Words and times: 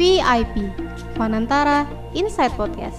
VIP 0.00 0.72
Fanantara 1.12 1.84
Inside 2.16 2.56
Podcast. 2.56 2.96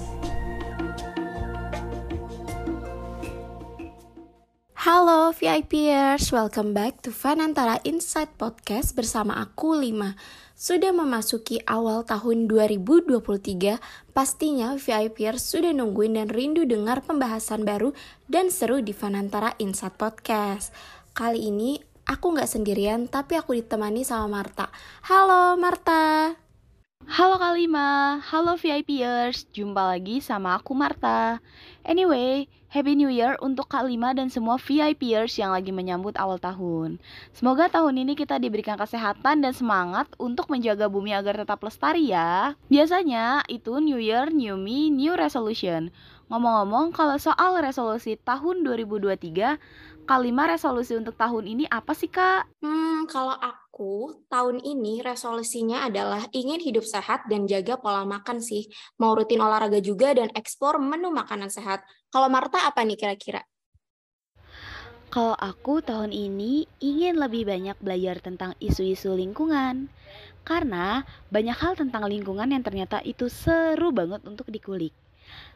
Halo 4.78 5.34
VIPers, 5.34 6.30
welcome 6.30 6.78
back 6.78 7.02
to 7.02 7.10
Fanantara 7.10 7.82
Inside 7.90 8.38
Podcast 8.38 8.94
bersama 8.94 9.42
aku 9.42 9.82
Lima. 9.82 10.14
Sudah 10.54 10.94
memasuki 10.94 11.58
awal 11.66 12.06
tahun 12.06 12.46
2023, 12.46 13.82
pastinya 14.14 14.78
VIPers 14.78 15.42
sudah 15.42 15.74
nungguin 15.74 16.22
dan 16.22 16.30
rindu 16.30 16.70
dengar 16.70 17.02
pembahasan 17.02 17.66
baru 17.66 17.98
dan 18.30 18.54
seru 18.54 18.78
di 18.86 18.94
Fanantara 18.94 19.58
Inside 19.58 19.98
Podcast. 19.98 20.70
Kali 21.18 21.50
ini 21.50 21.82
aku 22.06 22.38
nggak 22.38 22.46
sendirian, 22.46 23.10
tapi 23.10 23.42
aku 23.42 23.58
ditemani 23.58 24.06
sama 24.06 24.30
Marta. 24.30 24.70
Halo 25.10 25.58
Marta. 25.58 26.51
Halo 27.10 27.42
Kalima, 27.42 28.22
halo 28.30 28.54
VIPers, 28.62 29.50
jumpa 29.50 29.98
lagi 29.98 30.22
sama 30.22 30.62
aku 30.62 30.78
Marta. 30.78 31.42
Anyway, 31.82 32.46
Happy 32.70 32.94
New 32.94 33.10
Year 33.10 33.42
untuk 33.42 33.74
Kak 33.74 33.90
Lima 33.90 34.14
dan 34.14 34.30
semua 34.30 34.62
VIPers 34.62 35.34
yang 35.42 35.50
lagi 35.50 35.74
menyambut 35.74 36.14
awal 36.14 36.38
tahun. 36.38 37.02
Semoga 37.34 37.74
tahun 37.74 38.06
ini 38.06 38.14
kita 38.14 38.38
diberikan 38.38 38.78
kesehatan 38.78 39.42
dan 39.42 39.54
semangat 39.58 40.14
untuk 40.22 40.46
menjaga 40.54 40.86
bumi 40.94 41.18
agar 41.18 41.42
tetap 41.42 41.58
lestari 41.66 42.14
ya. 42.14 42.54
Biasanya 42.70 43.50
itu 43.50 43.82
New 43.82 43.98
Year, 43.98 44.30
New 44.30 44.54
Me, 44.54 44.94
New 44.94 45.18
Resolution. 45.18 45.90
Ngomong-ngomong, 46.32 46.96
kalau 46.96 47.20
soal 47.20 47.60
resolusi 47.60 48.16
tahun 48.16 48.64
2023, 48.64 49.60
Kalima 50.02 50.50
resolusi 50.50 50.98
untuk 50.98 51.14
tahun 51.14 51.46
ini 51.46 51.66
apa 51.70 51.94
sih 51.94 52.10
Kak? 52.10 52.50
Hmm, 52.60 53.06
kalau 53.06 53.38
aku 53.38 54.26
tahun 54.34 54.60
ini 54.60 55.00
resolusinya 55.06 55.86
adalah 55.86 56.26
ingin 56.34 56.58
hidup 56.58 56.82
sehat 56.82 57.30
dan 57.30 57.46
jaga 57.46 57.78
pola 57.78 58.02
makan 58.04 58.42
sih. 58.42 58.66
Mau 58.98 59.14
rutin 59.14 59.40
olahraga 59.40 59.78
juga 59.78 60.12
dan 60.18 60.34
eksplor 60.34 60.82
menu 60.82 61.14
makanan 61.14 61.54
sehat. 61.54 61.86
Kalau 62.10 62.28
Marta 62.34 62.66
apa 62.66 62.82
nih 62.82 62.98
kira-kira? 62.98 63.46
Kalau 65.12 65.36
aku 65.38 65.84
tahun 65.84 66.16
ini 66.16 66.66
ingin 66.82 67.20
lebih 67.20 67.46
banyak 67.46 67.78
belajar 67.84 68.24
tentang 68.24 68.58
isu-isu 68.58 69.14
lingkungan. 69.14 69.92
Karena 70.42 71.06
banyak 71.30 71.56
hal 71.56 71.78
tentang 71.78 72.10
lingkungan 72.10 72.50
yang 72.50 72.66
ternyata 72.66 73.00
itu 73.06 73.30
seru 73.30 73.94
banget 73.94 74.26
untuk 74.26 74.50
dikulik. 74.50 74.96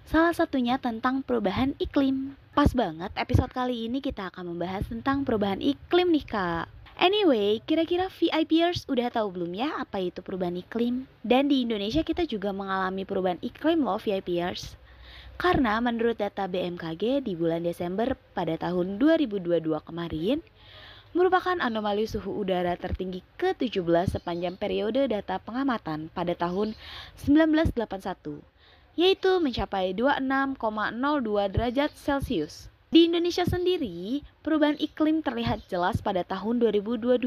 Salah 0.06 0.38
satunya 0.38 0.78
tentang 0.78 1.26
perubahan 1.26 1.74
iklim. 1.82 2.38
Pas 2.54 2.70
banget 2.78 3.10
episode 3.18 3.50
kali 3.50 3.90
ini 3.90 4.06
kita 4.06 4.30
akan 4.30 4.54
membahas 4.54 4.86
tentang 4.86 5.26
perubahan 5.26 5.58
iklim 5.60 6.14
nih 6.14 6.26
kak. 6.30 6.70
Anyway, 6.96 7.60
kira-kira 7.68 8.08
VIPers 8.08 8.88
udah 8.88 9.12
tahu 9.12 9.36
belum 9.36 9.52
ya 9.52 9.82
apa 9.84 10.00
itu 10.00 10.24
perubahan 10.24 10.56
iklim? 10.56 11.04
Dan 11.26 11.52
di 11.52 11.68
Indonesia 11.68 12.06
kita 12.06 12.24
juga 12.24 12.56
mengalami 12.56 13.04
perubahan 13.04 13.42
iklim 13.44 13.84
loh 13.84 14.00
VIPers. 14.00 14.80
Karena 15.36 15.84
menurut 15.84 16.16
data 16.16 16.48
BMKG 16.48 17.28
di 17.28 17.36
bulan 17.36 17.68
Desember 17.68 18.16
pada 18.32 18.56
tahun 18.56 18.96
2022 18.96 19.68
kemarin, 19.84 20.40
merupakan 21.12 21.60
anomali 21.60 22.08
suhu 22.08 22.44
udara 22.44 22.80
tertinggi 22.80 23.20
ke-17 23.36 24.16
sepanjang 24.16 24.56
periode 24.56 25.12
data 25.12 25.36
pengamatan 25.44 26.08
pada 26.16 26.32
tahun 26.32 26.76
1981 27.20 28.55
yaitu 28.96 29.44
mencapai 29.44 29.92
26,02 29.92 31.52
derajat 31.52 31.92
Celcius. 31.96 32.72
Di 32.96 33.12
Indonesia 33.12 33.44
sendiri, 33.44 34.24
perubahan 34.40 34.80
iklim 34.80 35.20
terlihat 35.20 35.68
jelas 35.68 36.00
pada 36.00 36.24
tahun 36.24 36.64
2022, 36.64 37.20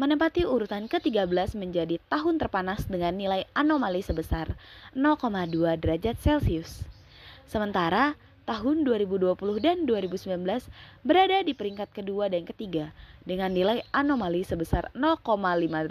menempati 0.00 0.48
urutan 0.48 0.88
ke-13 0.88 1.52
menjadi 1.52 2.00
tahun 2.08 2.40
terpanas 2.40 2.88
dengan 2.88 3.12
nilai 3.12 3.44
anomali 3.52 4.00
sebesar 4.00 4.56
0,2 4.96 5.76
derajat 5.76 6.16
Celcius. 6.16 6.80
Sementara, 7.44 8.16
tahun 8.48 8.88
2020 8.88 9.36
dan 9.60 9.84
2019 9.84 10.70
berada 11.04 11.44
di 11.44 11.52
peringkat 11.52 11.92
kedua 11.92 12.32
dan 12.32 12.48
ketiga 12.48 12.94
dengan 13.26 13.52
nilai 13.52 13.84
anomali 13.92 14.48
sebesar 14.48 14.88
0,5 14.96 15.28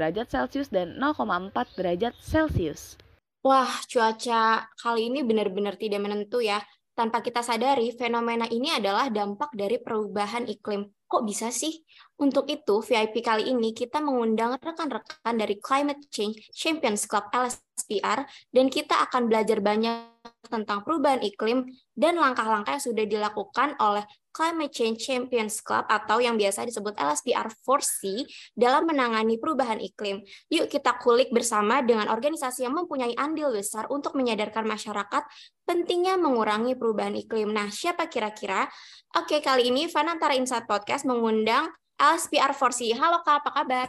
derajat 0.01 0.27
Celcius 0.33 0.73
dan 0.73 0.97
0,4 0.97 1.53
derajat 1.77 2.17
Celcius. 2.25 2.97
Wah, 3.45 3.69
cuaca 3.85 4.66
kali 4.73 5.13
ini 5.13 5.22
benar-benar 5.22 5.78
tidak 5.78 6.01
menentu 6.01 6.41
ya. 6.41 6.57
Tanpa 6.97 7.22
kita 7.22 7.45
sadari, 7.45 7.94
fenomena 7.94 8.50
ini 8.50 8.73
adalah 8.73 9.06
dampak 9.13 9.53
dari 9.53 9.78
perubahan 9.78 10.50
iklim. 10.50 10.89
Kok 11.06 11.22
bisa 11.22 11.53
sih? 11.53 11.85
Untuk 12.17 12.50
itu, 12.50 12.81
VIP 12.81 13.22
kali 13.22 13.53
ini 13.53 13.69
kita 13.78 14.01
mengundang 14.01 14.57
rekan-rekan 14.57 15.38
dari 15.38 15.61
Climate 15.61 16.09
Change 16.09 16.41
Champions 16.57 17.06
Club 17.06 17.29
LSPR 17.29 18.25
dan 18.50 18.66
kita 18.73 18.97
akan 19.06 19.29
belajar 19.29 19.62
banyak 19.62 20.09
tentang 20.50 20.81
perubahan 20.81 21.22
iklim 21.22 21.69
dan 21.94 22.17
langkah-langkah 22.17 22.81
yang 22.81 22.85
sudah 22.89 23.06
dilakukan 23.06 23.77
oleh 23.77 24.09
Climate 24.35 24.75
Change 24.75 25.00
Champions 25.00 25.63
Club 25.63 25.88
atau 25.88 26.19
yang 26.19 26.35
biasa 26.35 26.68
disebut 26.68 27.00
LSPR 27.00 27.47
4C 27.47 28.28
dalam 28.51 28.84
menangani 28.84 29.40
perubahan 29.40 29.79
iklim. 29.79 30.19
Yuk 30.51 30.68
kita 30.68 31.00
kulik 31.00 31.31
bersama 31.31 31.79
dengan 31.79 32.12
organisasi 32.12 32.68
yang 32.68 32.75
mempunyai 32.75 33.16
andil 33.16 33.56
besar 33.56 33.88
untuk 33.88 34.12
menyadarkan 34.19 34.68
masyarakat 34.68 35.24
pentingnya 35.63 36.19
mengurangi 36.19 36.75
perubahan 36.75 37.16
iklim. 37.16 37.56
Nah, 37.56 37.72
siapa 37.72 38.12
kira-kira? 38.12 38.68
Oke, 39.16 39.40
kali 39.40 39.72
ini 39.72 39.88
Fanantara 39.88 40.35
Insight 40.35 40.68
Podcast 40.68 41.07
mengundang 41.07 41.72
LSPR 41.95 42.51
4C. 42.51 42.91
Halo 43.00 43.24
Kak, 43.24 43.40
apa 43.40 43.63
kabar? 43.63 43.88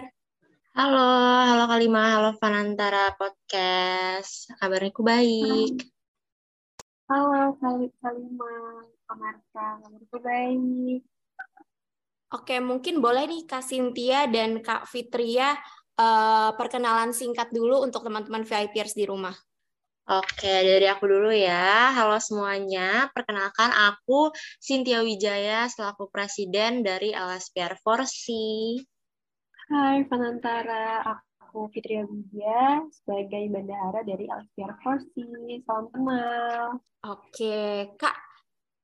Halo, 0.78 1.08
halo 1.42 1.64
Kalima, 1.66 2.14
halo 2.14 2.30
Fanantara 2.38 3.10
Podcast. 3.18 4.46
Kabarnya 4.62 4.94
ku 4.94 5.02
baik. 5.02 5.82
Halo 7.10 7.58
Kalima, 7.58 8.86
Marta, 9.14 9.78
kabarku 9.78 10.18
baik. 10.18 11.00
Oke, 12.34 12.58
mungkin 12.58 12.98
boleh 12.98 13.30
nih 13.30 13.46
Kak 13.46 13.62
Cynthia 13.62 14.26
dan 14.26 14.58
Kak 14.58 14.90
Fitria 14.90 15.54
uh, 15.94 16.50
perkenalan 16.58 17.14
singkat 17.14 17.54
dulu 17.54 17.86
untuk 17.86 18.02
teman-teman 18.02 18.42
VIPers 18.42 18.98
di 18.98 19.06
rumah. 19.06 19.34
Oke, 20.06 20.62
dari 20.62 20.86
aku 20.86 21.06
dulu 21.06 21.30
ya. 21.30 21.94
Halo 21.94 22.18
semuanya, 22.18 23.10
perkenalkan 23.10 23.70
aku 23.74 24.30
Cynthia 24.58 25.02
Wijaya 25.02 25.66
selaku 25.66 26.10
Presiden 26.10 26.82
dari 26.82 27.10
LSPR 27.10 27.78
4C. 27.78 28.26
Hai, 29.66 30.06
Panantara. 30.06 31.02
Aku 31.02 31.66
Fitria 31.74 32.06
Widya 32.06 32.86
sebagai 32.94 33.50
bendahara 33.50 34.06
dari 34.06 34.30
LSPR 34.30 34.78
4C. 34.78 35.14
Salam 35.66 35.86
kenal. 35.90 36.78
Oke, 37.02 37.90
Kak, 37.98 38.25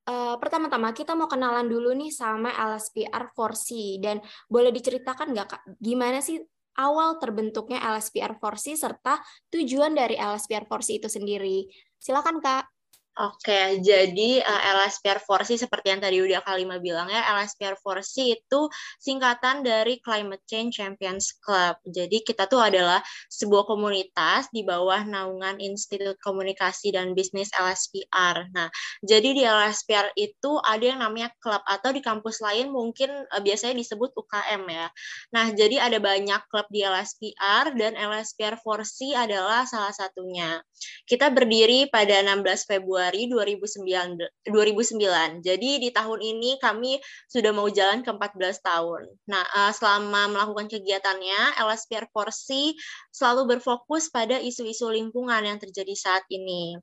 Uh, 0.03 0.35
pertama-tama 0.43 0.91
kita 0.91 1.15
mau 1.15 1.31
kenalan 1.31 1.71
dulu 1.71 1.95
nih 1.95 2.11
sama 2.11 2.51
LSPR 2.51 3.31
4C 3.39 4.03
dan 4.03 4.19
boleh 4.51 4.75
diceritakan 4.75 5.31
nggak 5.31 5.47
kak 5.47 5.63
gimana 5.79 6.19
sih 6.19 6.43
awal 6.75 7.23
terbentuknya 7.23 7.79
LSPR 7.79 8.35
4C 8.35 8.75
serta 8.75 9.23
tujuan 9.53 9.95
dari 9.95 10.19
LSPR 10.19 10.67
4C 10.67 10.89
itu 10.99 11.09
sendiri. 11.09 11.69
Silakan 12.03 12.43
kak. 12.43 12.67
Oke, 13.13 13.77
jadi 13.85 14.41
uh, 14.41 14.63
LSPR 14.81 15.21
4C 15.21 15.61
seperti 15.61 15.93
yang 15.93 16.01
tadi 16.01 16.25
udah 16.25 16.41
Kalima 16.41 16.81
bilang 16.81 17.13
ya, 17.13 17.21
LSPR 17.37 17.77
4C 17.77 18.41
itu 18.41 18.61
singkatan 18.97 19.61
dari 19.61 20.01
Climate 20.01 20.41
Change 20.49 20.81
Champions 20.81 21.37
Club. 21.37 21.77
Jadi 21.85 22.25
kita 22.25 22.49
tuh 22.49 22.65
adalah 22.65 23.05
sebuah 23.29 23.69
komunitas 23.69 24.49
di 24.49 24.65
bawah 24.65 25.05
naungan 25.05 25.61
Institut 25.61 26.17
Komunikasi 26.25 26.97
dan 26.97 27.13
Bisnis 27.13 27.53
LSPR. 27.53 28.49
Nah, 28.57 28.73
jadi 29.05 29.29
di 29.37 29.45
LSPR 29.45 30.17
itu 30.17 30.57
ada 30.65 30.81
yang 30.81 31.05
namanya 31.05 31.29
klub 31.45 31.61
atau 31.69 31.93
di 31.93 32.01
kampus 32.01 32.41
lain 32.41 32.73
mungkin 32.73 33.13
uh, 33.29 33.43
biasanya 33.45 33.77
disebut 33.77 34.17
UKM 34.17 34.65
ya. 34.73 34.89
Nah, 35.37 35.53
jadi 35.53 35.85
ada 35.85 36.01
banyak 36.01 36.49
klub 36.49 36.65
di 36.73 36.81
LSPR 36.81 37.77
dan 37.77 37.93
LSPR 37.93 38.57
4C 38.57 39.13
adalah 39.21 39.69
salah 39.69 39.93
satunya. 39.93 40.65
Kita 41.05 41.29
berdiri 41.29 41.93
pada 41.93 42.25
16 42.25 42.41
Februari 42.65 43.02
Februari 43.03 43.27
2009 43.27 44.47
2009. 44.47 45.43
Jadi 45.43 45.71
di 45.83 45.91
tahun 45.91 46.21
ini 46.23 46.63
kami 46.63 47.03
sudah 47.27 47.51
mau 47.51 47.67
jalan 47.67 48.07
ke 48.07 48.11
14 48.15 48.63
tahun. 48.63 49.03
Nah, 49.27 49.43
uh, 49.43 49.73
selama 49.75 50.31
melakukan 50.31 50.71
kegiatannya 50.71 51.59
LSPR 51.59 52.07
Porsi 52.15 52.79
selalu 53.11 53.59
berfokus 53.59 54.07
pada 54.15 54.39
isu-isu 54.39 54.87
lingkungan 54.95 55.43
yang 55.43 55.59
terjadi 55.59 55.99
saat 55.99 56.23
ini. 56.31 56.79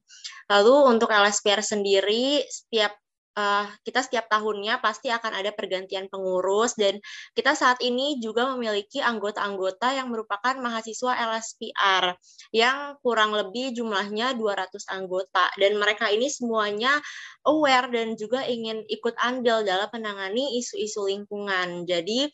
Lalu 0.52 0.92
untuk 0.92 1.08
LSPR 1.08 1.64
sendiri 1.64 2.44
setiap 2.52 2.92
uh, 3.40 3.66
kita 3.88 4.04
setiap 4.04 4.28
tahunnya 4.28 4.84
pasti 4.84 5.08
akan 5.08 5.32
ada 5.32 5.56
pergantian 5.56 6.12
pengurus 6.12 6.76
dan 6.76 7.00
kita 7.32 7.56
saat 7.56 7.80
ini 7.80 8.20
juga 8.20 8.52
memiliki 8.52 9.00
anggota-anggota 9.00 9.96
yang 9.96 10.12
merupakan 10.12 10.60
mahasiswa 10.60 11.16
LSPR 11.16 12.20
yang 12.52 13.00
kurang 13.00 13.32
lebih 13.32 13.72
jumlahnya 13.72 14.36
200 14.36 14.76
anggota 14.92 15.48
dan 15.56 15.80
mereka 15.80 16.12
ini 16.12 16.28
semuanya 16.28 17.00
aware 17.48 17.88
dan 17.90 18.20
juga 18.20 18.44
ingin 18.44 18.84
ikut 18.92 19.16
andil 19.24 19.64
dalam 19.64 19.88
menangani 19.90 20.60
isu-isu 20.60 21.08
lingkungan. 21.08 21.88
Jadi 21.88 22.28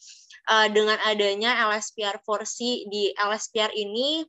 uh, 0.50 0.68
dengan 0.74 0.98
adanya 1.06 1.70
LSPR 1.70 2.20
4C 2.26 2.90
di 2.90 3.14
LSPR 3.14 3.72
ini 3.78 4.26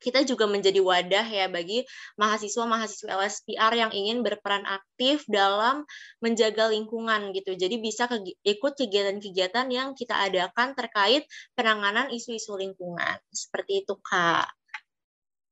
kita 0.00 0.24
juga 0.24 0.48
menjadi 0.48 0.80
wadah 0.80 1.26
ya 1.28 1.46
bagi 1.52 1.84
mahasiswa-mahasiswa 2.16 3.06
LSPR 3.06 3.72
yang 3.76 3.92
ingin 3.92 4.24
berperan 4.24 4.64
aktif 4.64 5.28
dalam 5.28 5.84
menjaga 6.24 6.72
lingkungan 6.72 7.36
gitu. 7.36 7.54
Jadi 7.54 7.76
bisa 7.78 8.08
ke, 8.08 8.24
ikut 8.42 8.72
kegiatan-kegiatan 8.80 9.68
yang 9.68 9.92
kita 9.92 10.16
adakan 10.16 10.72
terkait 10.72 11.28
penanganan 11.52 12.08
isu-isu 12.08 12.56
lingkungan. 12.56 13.20
Seperti 13.28 13.84
itu, 13.84 13.94
Kak. 14.00 14.48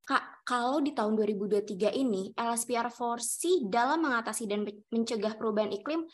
Kak, 0.09 0.41
kalau 0.49 0.81
di 0.81 0.97
tahun 0.97 1.21
2023 1.21 1.93
ini 1.93 2.33
LSPR 2.33 2.89
4C 2.89 3.69
dalam 3.69 4.09
mengatasi 4.09 4.49
dan 4.49 4.65
mencegah 4.89 5.37
perubahan 5.37 5.69
iklim 5.69 6.09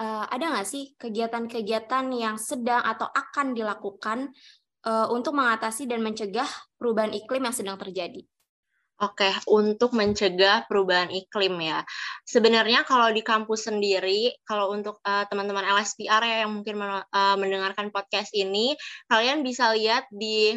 uh, 0.00 0.24
ada 0.32 0.54
nggak 0.56 0.68
sih 0.70 0.96
kegiatan-kegiatan 0.96 2.08
yang 2.16 2.40
sedang 2.40 2.80
atau 2.80 3.06
akan 3.10 3.52
dilakukan 3.52 4.32
untuk 4.88 5.36
mengatasi 5.36 5.84
dan 5.84 6.00
mencegah 6.00 6.48
perubahan 6.80 7.12
iklim 7.12 7.44
yang 7.44 7.56
sedang 7.56 7.76
terjadi? 7.76 8.24
Oke, 9.00 9.32
untuk 9.48 9.96
mencegah 9.96 10.68
perubahan 10.68 11.08
iklim 11.08 11.56
ya. 11.64 11.80
Sebenarnya 12.28 12.84
kalau 12.84 13.08
di 13.08 13.24
kampus 13.24 13.64
sendiri, 13.64 14.28
kalau 14.44 14.76
untuk 14.76 15.00
uh, 15.08 15.24
teman-teman 15.24 15.64
LSPR 15.64 16.20
ya 16.20 16.44
yang 16.44 16.60
mungkin 16.60 16.76
men 16.76 17.00
uh, 17.00 17.36
mendengarkan 17.40 17.88
podcast 17.88 18.28
ini, 18.36 18.76
kalian 19.08 19.40
bisa 19.40 19.72
lihat 19.72 20.04
di 20.12 20.52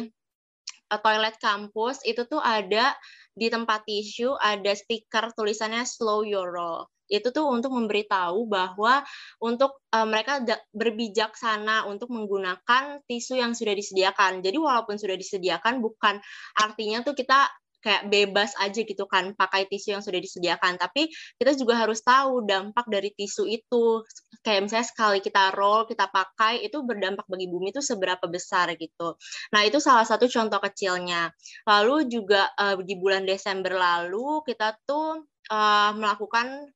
uh, 0.92 1.00
toilet 1.00 1.40
kampus 1.40 2.04
itu 2.04 2.28
tuh 2.28 2.40
ada 2.44 2.92
di 3.34 3.50
tempat 3.50 3.82
tisu 3.88 4.38
ada 4.38 4.70
stiker 4.76 5.34
tulisannya 5.34 5.82
slow 5.82 6.22
your 6.22 6.54
roll 6.54 6.86
itu 7.08 7.28
tuh 7.30 7.46
untuk 7.48 7.72
memberitahu 7.74 8.48
bahwa 8.48 9.04
untuk 9.40 9.80
uh, 9.92 10.08
mereka 10.08 10.40
berbijaksana 10.72 11.84
untuk 11.88 12.08
menggunakan 12.10 13.04
tisu 13.04 13.38
yang 13.40 13.52
sudah 13.52 13.76
disediakan. 13.76 14.40
Jadi 14.40 14.56
walaupun 14.56 14.96
sudah 14.96 15.16
disediakan 15.18 15.84
bukan 15.84 16.20
artinya 16.56 17.04
tuh 17.04 17.12
kita 17.12 17.48
kayak 17.84 18.08
bebas 18.08 18.56
aja 18.56 18.80
gitu 18.80 19.04
kan 19.04 19.36
pakai 19.36 19.68
tisu 19.68 19.92
yang 19.92 20.00
sudah 20.00 20.16
disediakan. 20.16 20.80
Tapi 20.80 21.12
kita 21.36 21.52
juga 21.52 21.84
harus 21.84 22.00
tahu 22.00 22.48
dampak 22.48 22.88
dari 22.88 23.12
tisu 23.12 23.44
itu. 23.44 24.00
Kayak 24.40 24.64
misalnya 24.64 24.88
sekali 24.88 25.18
kita 25.20 25.52
roll 25.52 25.84
kita 25.84 26.08
pakai 26.08 26.64
itu 26.64 26.80
berdampak 26.80 27.28
bagi 27.28 27.44
bumi 27.52 27.76
itu 27.76 27.84
seberapa 27.84 28.24
besar 28.24 28.72
gitu. 28.80 29.20
Nah 29.52 29.60
itu 29.68 29.76
salah 29.84 30.08
satu 30.08 30.24
contoh 30.24 30.64
kecilnya. 30.64 31.28
Lalu 31.68 32.08
juga 32.08 32.48
uh, 32.56 32.80
di 32.80 32.96
bulan 32.96 33.28
Desember 33.28 33.76
lalu 33.76 34.40
kita 34.48 34.80
tuh 34.88 35.28
uh, 35.52 35.92
melakukan 35.92 36.72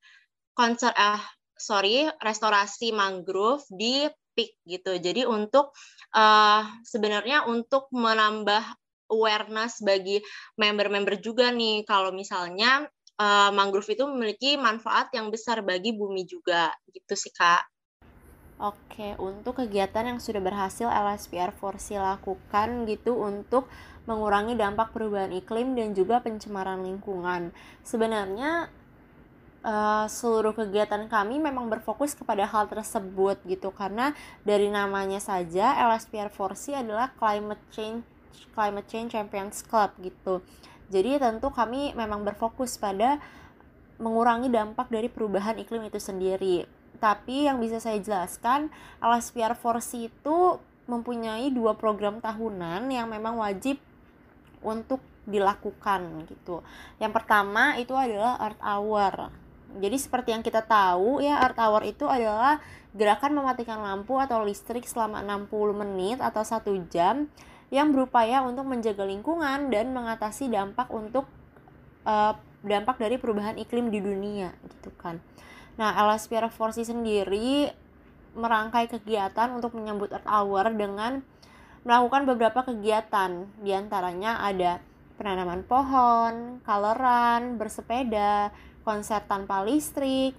konser 0.58 0.90
eh 0.90 1.22
sorry 1.54 2.10
restorasi 2.18 2.90
mangrove 2.90 3.62
di 3.70 4.10
Peak 4.34 4.58
gitu. 4.66 4.98
Jadi 4.98 5.26
untuk 5.26 5.74
uh, 6.14 6.62
sebenarnya 6.86 7.46
untuk 7.46 7.90
menambah 7.90 8.62
awareness 9.10 9.82
bagi 9.82 10.22
member-member 10.54 11.18
juga 11.18 11.50
nih 11.50 11.82
kalau 11.82 12.14
misalnya 12.14 12.86
uh, 13.18 13.50
mangrove 13.50 13.90
itu 13.90 14.06
memiliki 14.06 14.54
manfaat 14.54 15.10
yang 15.10 15.30
besar 15.30 15.66
bagi 15.66 15.90
bumi 15.90 16.22
juga 16.22 16.70
gitu 16.94 17.18
sih 17.18 17.34
Kak. 17.34 17.66
Oke, 18.58 19.14
untuk 19.22 19.62
kegiatan 19.62 20.02
yang 20.02 20.18
sudah 20.18 20.42
berhasil 20.42 20.90
LSPR 20.90 21.54
Forsi 21.54 21.94
lakukan 21.94 22.90
gitu 22.90 23.14
untuk 23.14 23.70
mengurangi 24.10 24.58
dampak 24.58 24.90
perubahan 24.90 25.30
iklim 25.30 25.78
dan 25.78 25.94
juga 25.94 26.18
pencemaran 26.18 26.82
lingkungan. 26.82 27.54
Sebenarnya 27.86 28.66
uh, 29.62 30.06
seluruh 30.06 30.54
kegiatan 30.54 31.06
kami 31.10 31.42
memang 31.42 31.66
berfokus 31.66 32.14
kepada 32.14 32.46
hal 32.46 32.70
tersebut 32.70 33.38
gitu 33.46 33.74
karena 33.74 34.14
dari 34.46 34.70
namanya 34.70 35.18
saja 35.18 35.74
LSPR 35.90 36.30
4C 36.30 36.78
adalah 36.78 37.10
Climate 37.16 37.62
Change 37.74 38.02
Climate 38.54 38.88
Change 38.90 39.10
Champions 39.14 39.62
Club 39.62 39.94
gitu. 40.02 40.42
Jadi 40.88 41.20
tentu 41.20 41.52
kami 41.52 41.92
memang 41.92 42.24
berfokus 42.24 42.80
pada 42.80 43.20
mengurangi 44.00 44.48
dampak 44.48 44.88
dari 44.88 45.10
perubahan 45.10 45.58
iklim 45.58 45.84
itu 45.86 46.00
sendiri. 46.00 46.64
Tapi 46.98 47.46
yang 47.46 47.62
bisa 47.62 47.78
saya 47.78 48.02
jelaskan, 48.02 48.72
LSPR 48.98 49.54
4C 49.54 50.10
itu 50.10 50.58
mempunyai 50.88 51.52
dua 51.52 51.76
program 51.76 52.18
tahunan 52.18 52.88
yang 52.90 53.06
memang 53.06 53.38
wajib 53.38 53.78
untuk 54.64 54.98
dilakukan 55.28 56.24
gitu. 56.26 56.64
Yang 56.96 57.12
pertama 57.20 57.76
itu 57.76 57.92
adalah 57.92 58.40
Earth 58.40 58.62
Hour. 58.64 59.14
Jadi 59.76 59.96
seperti 60.00 60.32
yang 60.32 60.40
kita 60.40 60.64
tahu 60.64 61.20
ya 61.20 61.44
Earth 61.44 61.60
Hour 61.60 61.84
itu 61.84 62.08
adalah 62.08 62.56
gerakan 62.96 63.36
mematikan 63.36 63.84
lampu 63.84 64.16
atau 64.16 64.40
listrik 64.40 64.88
selama 64.88 65.20
60 65.20 65.52
menit 65.76 66.18
atau 66.24 66.40
satu 66.40 66.72
jam 66.88 67.28
yang 67.68 67.92
berupaya 67.92 68.40
untuk 68.40 68.64
menjaga 68.64 69.04
lingkungan 69.04 69.68
dan 69.68 69.92
mengatasi 69.92 70.48
dampak 70.48 70.88
untuk 70.88 71.28
uh, 72.08 72.32
dampak 72.64 72.96
dari 72.96 73.20
perubahan 73.20 73.60
iklim 73.60 73.92
di 73.92 74.00
dunia 74.00 74.56
gitu 74.64 74.88
kan. 74.96 75.20
Nah, 75.76 75.94
LSPR 75.94 76.48
Forsi 76.48 76.82
sendiri 76.82 77.68
merangkai 78.34 78.88
kegiatan 78.88 79.52
untuk 79.52 79.76
menyambut 79.76 80.10
Earth 80.10 80.26
Hour 80.26 80.72
dengan 80.74 81.20
melakukan 81.84 82.24
beberapa 82.24 82.60
kegiatan. 82.66 83.46
Di 83.62 83.70
antaranya 83.76 84.42
ada 84.42 84.82
penanaman 85.20 85.62
pohon, 85.66 86.62
kaleran, 86.62 87.58
bersepeda, 87.58 88.50
konser 88.88 89.20
tanpa 89.28 89.60
listrik, 89.60 90.32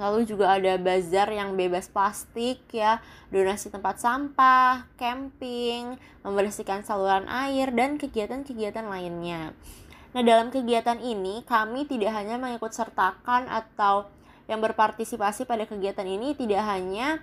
lalu 0.00 0.24
juga 0.24 0.56
ada 0.56 0.80
bazar 0.80 1.28
yang 1.28 1.52
bebas 1.52 1.92
plastik 1.92 2.64
ya, 2.72 3.04
donasi 3.28 3.68
tempat 3.68 4.00
sampah, 4.00 4.88
camping, 4.96 6.00
membersihkan 6.24 6.80
saluran 6.88 7.28
air, 7.28 7.68
dan 7.76 8.00
kegiatan-kegiatan 8.00 8.88
lainnya. 8.88 9.52
Nah, 10.16 10.22
dalam 10.24 10.48
kegiatan 10.48 10.96
ini 10.96 11.44
kami 11.44 11.84
tidak 11.84 12.16
hanya 12.16 12.40
mengikut 12.40 12.72
sertakan 12.72 13.44
atau 13.52 14.08
yang 14.48 14.64
berpartisipasi 14.64 15.44
pada 15.44 15.68
kegiatan 15.68 16.08
ini 16.08 16.32
tidak 16.32 16.64
hanya 16.64 17.20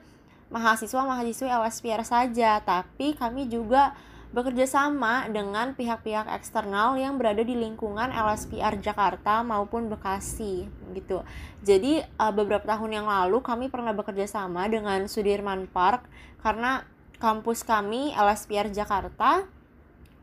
mahasiswa-mahasiswi 0.54 1.50
LSPR 1.50 2.06
saja, 2.06 2.62
tapi 2.62 3.18
kami 3.18 3.50
juga 3.50 3.98
bekerja 4.32 4.66
sama 4.66 5.28
dengan 5.30 5.74
pihak-pihak 5.74 6.30
eksternal 6.32 6.98
yang 6.98 7.20
berada 7.20 7.44
di 7.46 7.54
lingkungan 7.54 8.10
LSPR 8.10 8.80
Jakarta 8.82 9.46
maupun 9.46 9.90
Bekasi 9.92 10.66
gitu. 10.94 11.22
Jadi 11.62 12.02
uh, 12.18 12.34
beberapa 12.34 12.66
tahun 12.66 13.04
yang 13.04 13.08
lalu 13.10 13.42
kami 13.42 13.70
pernah 13.70 13.94
bekerja 13.94 14.26
sama 14.26 14.66
dengan 14.70 15.06
Sudirman 15.06 15.70
Park 15.70 16.06
karena 16.42 16.86
kampus 17.18 17.64
kami 17.64 18.12
LSPR 18.14 18.70
Jakarta 18.70 19.48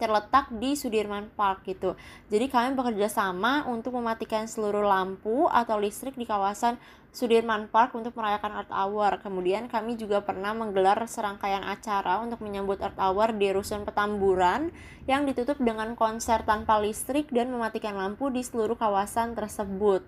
terletak 0.01 0.51
di 0.57 0.75
Sudirman 0.75 1.31
Park 1.33 1.65
gitu. 1.69 1.95
Jadi 2.27 2.51
kami 2.51 2.75
bekerja 2.75 3.07
sama 3.07 3.65
untuk 3.71 3.95
mematikan 3.95 4.51
seluruh 4.51 4.83
lampu 4.83 5.47
atau 5.47 5.79
listrik 5.79 6.19
di 6.19 6.27
kawasan 6.27 6.81
Sudirman 7.13 7.69
Park 7.69 7.93
untuk 7.93 8.17
merayakan 8.17 8.65
Earth 8.65 8.73
Hour. 8.73 9.21
Kemudian 9.21 9.69
kami 9.69 10.01
juga 10.01 10.25
pernah 10.25 10.57
menggelar 10.57 10.97
serangkaian 11.05 11.61
acara 11.61 12.25
untuk 12.25 12.41
menyambut 12.41 12.81
Earth 12.81 12.97
Hour 12.97 13.37
di 13.37 13.53
Rusun 13.53 13.85
Petamburan 13.85 14.73
yang 15.05 15.29
ditutup 15.29 15.61
dengan 15.61 15.93
konser 15.93 16.41
tanpa 16.49 16.81
listrik 16.81 17.29
dan 17.29 17.53
mematikan 17.53 17.95
lampu 17.95 18.33
di 18.33 18.41
seluruh 18.41 18.81
kawasan 18.81 19.37
tersebut. 19.37 20.03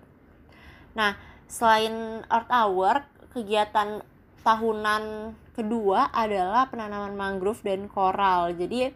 Nah, 0.97 1.13
selain 1.45 2.25
Earth 2.25 2.49
Hour, 2.49 3.05
kegiatan 3.37 4.01
tahunan 4.41 5.33
kedua 5.53 6.09
adalah 6.09 6.69
penanaman 6.73 7.13
mangrove 7.13 7.61
dan 7.61 7.85
koral. 7.85 8.53
Jadi 8.53 8.89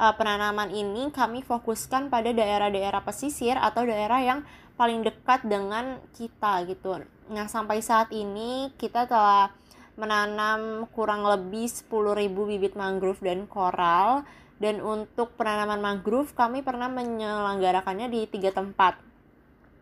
uh, 0.00 0.14
penanaman 0.16 0.72
ini 0.72 1.12
kami 1.12 1.44
fokuskan 1.44 2.08
pada 2.08 2.32
daerah-daerah 2.32 3.04
pesisir 3.04 3.60
atau 3.60 3.84
daerah 3.84 4.24
yang 4.24 4.40
paling 4.80 5.04
dekat 5.04 5.44
dengan 5.44 6.00
kita 6.16 6.64
gitu. 6.64 7.04
Nah, 7.28 7.46
sampai 7.52 7.84
saat 7.84 8.08
ini 8.16 8.72
kita 8.80 9.04
telah 9.04 9.52
menanam 10.00 10.88
kurang 10.96 11.28
lebih 11.28 11.68
10.000 11.68 12.32
bibit 12.32 12.72
mangrove 12.72 13.20
dan 13.20 13.44
koral 13.44 14.24
dan 14.56 14.80
untuk 14.80 15.36
penanaman 15.36 15.84
mangrove 15.84 16.32
kami 16.32 16.64
pernah 16.64 16.88
menyelenggarakannya 16.88 18.08
di 18.08 18.24
tiga 18.24 18.56
tempat 18.56 18.96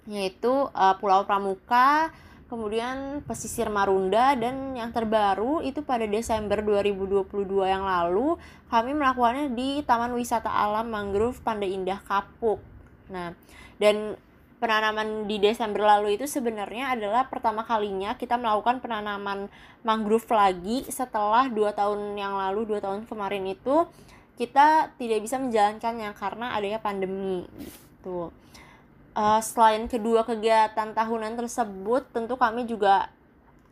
yaitu 0.08 0.50
uh, 0.72 0.96
Pulau 0.98 1.28
Pramuka, 1.28 2.10
kemudian 2.48 3.20
pesisir 3.28 3.68
Marunda 3.68 4.32
dan 4.32 4.72
yang 4.72 4.88
terbaru 4.88 5.60
itu 5.60 5.84
pada 5.84 6.08
Desember 6.08 6.64
2022 6.64 7.28
yang 7.68 7.84
lalu 7.84 8.40
kami 8.72 8.96
melakukannya 8.96 9.52
di 9.52 9.84
Taman 9.84 10.16
Wisata 10.16 10.48
Alam 10.48 10.88
Mangrove 10.88 11.38
Pandai 11.44 11.76
Indah 11.76 12.00
Kapuk. 12.00 12.60
Nah, 13.12 13.36
dan 13.76 14.16
penanaman 14.58 15.30
di 15.30 15.38
Desember 15.38 15.86
lalu 15.86 16.18
itu 16.18 16.26
sebenarnya 16.26 16.98
adalah 16.98 17.30
pertama 17.30 17.62
kalinya 17.62 18.18
kita 18.18 18.34
melakukan 18.34 18.82
penanaman 18.82 19.46
mangrove 19.86 20.26
lagi 20.34 20.82
setelah 20.90 21.46
dua 21.46 21.70
tahun 21.70 22.18
yang 22.18 22.34
lalu 22.34 22.66
dua 22.66 22.82
tahun 22.82 23.06
kemarin 23.06 23.46
itu 23.54 23.86
kita 24.34 24.94
tidak 24.98 25.18
bisa 25.22 25.38
menjalankannya 25.38 26.10
karena 26.14 26.58
adanya 26.58 26.82
pandemi 26.82 27.46
gitu 27.62 28.34
uh, 29.18 29.42
selain 29.42 29.90
kedua 29.90 30.22
kegiatan 30.22 30.94
tahunan 30.94 31.34
tersebut 31.34 32.06
tentu 32.14 32.38
kami 32.38 32.70
juga 32.70 33.10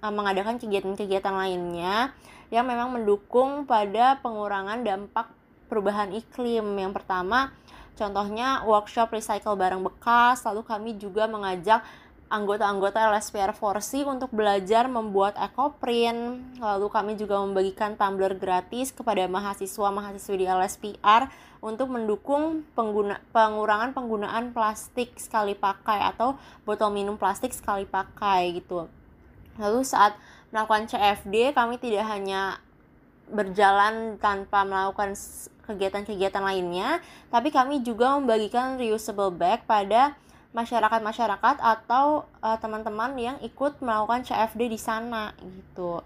uh, 0.03 0.11
mengadakan 0.11 0.59
kegiatan-kegiatan 0.59 1.31
lainnya 1.31 2.11
yang 2.51 2.67
memang 2.67 2.91
mendukung 2.91 3.63
pada 3.63 4.19
pengurangan 4.19 4.83
dampak 4.83 5.31
perubahan 5.71 6.11
iklim. 6.15 6.67
Yang 6.75 6.93
pertama 6.99 7.55
Contohnya 7.97 8.61
workshop 8.69 9.09
recycle 9.09 9.57
barang 9.57 9.81
bekas, 9.81 10.45
lalu 10.45 10.61
kami 10.69 11.01
juga 11.01 11.25
mengajak 11.25 11.81
anggota-anggota 12.27 13.15
LSPR 13.15 13.55
Forsi 13.55 14.03
untuk 14.03 14.35
belajar 14.35 14.91
membuat 14.91 15.39
ekoprint. 15.39 16.43
Lalu 16.59 16.87
kami 16.91 17.13
juga 17.15 17.39
membagikan 17.39 17.95
tumbler 17.95 18.35
gratis 18.35 18.91
kepada 18.91 19.31
mahasiswa-mahasiswi 19.31 20.43
di 20.43 20.47
LSPR 20.51 21.31
untuk 21.63 21.91
mendukung 21.91 22.67
pengguna, 22.75 23.23
pengurangan 23.31 23.95
penggunaan 23.95 24.51
plastik 24.51 25.15
sekali 25.19 25.55
pakai 25.55 26.03
atau 26.15 26.35
botol 26.67 26.91
minum 26.91 27.15
plastik 27.15 27.55
sekali 27.55 27.87
pakai 27.87 28.59
gitu. 28.59 28.91
Lalu 29.57 29.87
saat 29.87 30.19
melakukan 30.51 30.91
CFD 30.91 31.55
kami 31.57 31.81
tidak 31.81 32.05
hanya 32.11 32.61
berjalan 33.27 34.19
tanpa 34.23 34.63
melakukan 34.63 35.19
kegiatan-kegiatan 35.67 36.43
lainnya, 36.43 37.03
tapi 37.27 37.51
kami 37.51 37.83
juga 37.83 38.15
membagikan 38.15 38.79
reusable 38.79 39.35
bag 39.35 39.67
pada 39.67 40.15
masyarakat-masyarakat 40.57 41.57
atau 41.61 42.25
uh, 42.41 42.57
teman-teman 42.57 43.13
yang 43.21 43.37
ikut 43.45 43.77
melakukan 43.85 44.25
CFD 44.25 44.73
di 44.73 44.81
sana 44.81 45.37
gitu. 45.45 46.01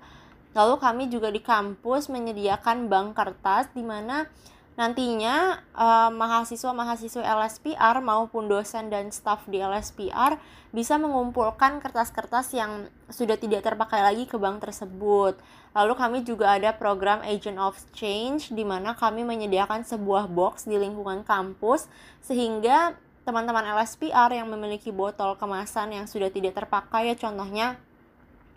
Lalu 0.50 0.74
kami 0.82 1.04
juga 1.06 1.30
di 1.30 1.38
kampus 1.38 2.10
menyediakan 2.10 2.90
bank 2.90 3.14
kertas 3.14 3.70
di 3.70 3.86
mana 3.86 4.26
nantinya 4.74 5.60
uh, 5.76 6.10
mahasiswa-mahasiswa 6.10 7.22
LSPR 7.22 8.02
maupun 8.02 8.50
dosen 8.50 8.90
dan 8.90 9.14
staf 9.14 9.46
di 9.46 9.62
LSPR 9.62 10.40
bisa 10.74 10.98
mengumpulkan 10.98 11.78
kertas-kertas 11.78 12.50
yang 12.56 12.90
sudah 13.10 13.38
tidak 13.38 13.62
terpakai 13.62 14.02
lagi 14.02 14.26
ke 14.26 14.34
bank 14.34 14.62
tersebut. 14.64 15.38
Lalu 15.70 15.92
kami 15.94 16.18
juga 16.26 16.58
ada 16.58 16.74
program 16.74 17.22
Agent 17.22 17.60
of 17.62 17.78
Change 17.94 18.50
di 18.50 18.66
mana 18.66 18.98
kami 18.98 19.22
menyediakan 19.22 19.86
sebuah 19.86 20.26
box 20.26 20.66
di 20.66 20.74
lingkungan 20.74 21.22
kampus 21.22 21.86
sehingga 22.24 22.98
teman-teman 23.30 23.62
LSPR 23.78 24.34
yang 24.34 24.50
memiliki 24.50 24.90
botol 24.90 25.38
kemasan 25.38 25.94
yang 25.94 26.10
sudah 26.10 26.34
tidak 26.34 26.58
terpakai 26.58 27.14
ya 27.14 27.14
contohnya 27.14 27.78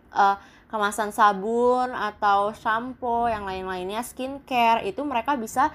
uh, 0.10 0.34
kemasan 0.74 1.13
sabun 1.13 1.94
atau 1.94 2.50
shampoo 2.58 3.30
yang 3.30 3.46
lain-lainnya 3.46 4.01
skincare 4.01 4.82
itu 4.89 5.06
mereka 5.06 5.38
bisa 5.38 5.70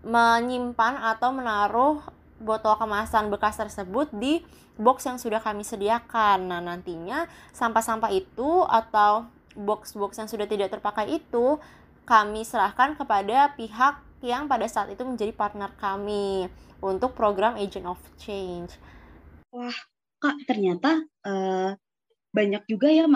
menyimpan 0.00 0.96
atau 1.12 1.36
menaruh 1.36 2.00
botol 2.40 2.80
kemasan 2.80 3.28
bekas 3.28 3.60
tersebut 3.60 4.08
di 4.16 4.40
box 4.80 5.04
yang 5.04 5.20
sudah 5.20 5.44
kami 5.44 5.60
sediakan. 5.60 6.48
Nah, 6.48 6.64
nantinya 6.64 7.28
sampah-sampah 7.52 8.08
itu 8.16 8.64
atau 8.64 9.28
box-box 9.52 10.16
yang 10.16 10.28
sudah 10.32 10.48
tidak 10.48 10.72
terpakai 10.72 11.20
itu 11.20 11.60
kami 12.08 12.48
serahkan 12.48 12.96
kepada 12.96 13.52
pihak 13.60 14.00
yang 14.20 14.46
pada 14.46 14.68
saat 14.68 14.92
itu 14.92 15.00
menjadi 15.04 15.32
partner 15.32 15.72
kami 15.80 16.48
untuk 16.84 17.16
program 17.16 17.56
Agent 17.56 17.88
of 17.88 18.00
Change. 18.20 18.76
Wah, 19.52 19.74
Kak, 20.20 20.44
ternyata 20.44 21.00
uh, 21.24 21.72
banyak 22.30 22.62
juga 22.68 22.88
ya, 22.92 23.08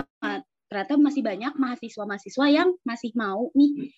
ternyata 0.67 0.97
masih 0.97 1.21
banyak 1.21 1.53
mahasiswa-mahasiswa 1.55 2.45
yang 2.49 2.69
masih 2.81 3.13
mau 3.13 3.53
nih 3.53 3.93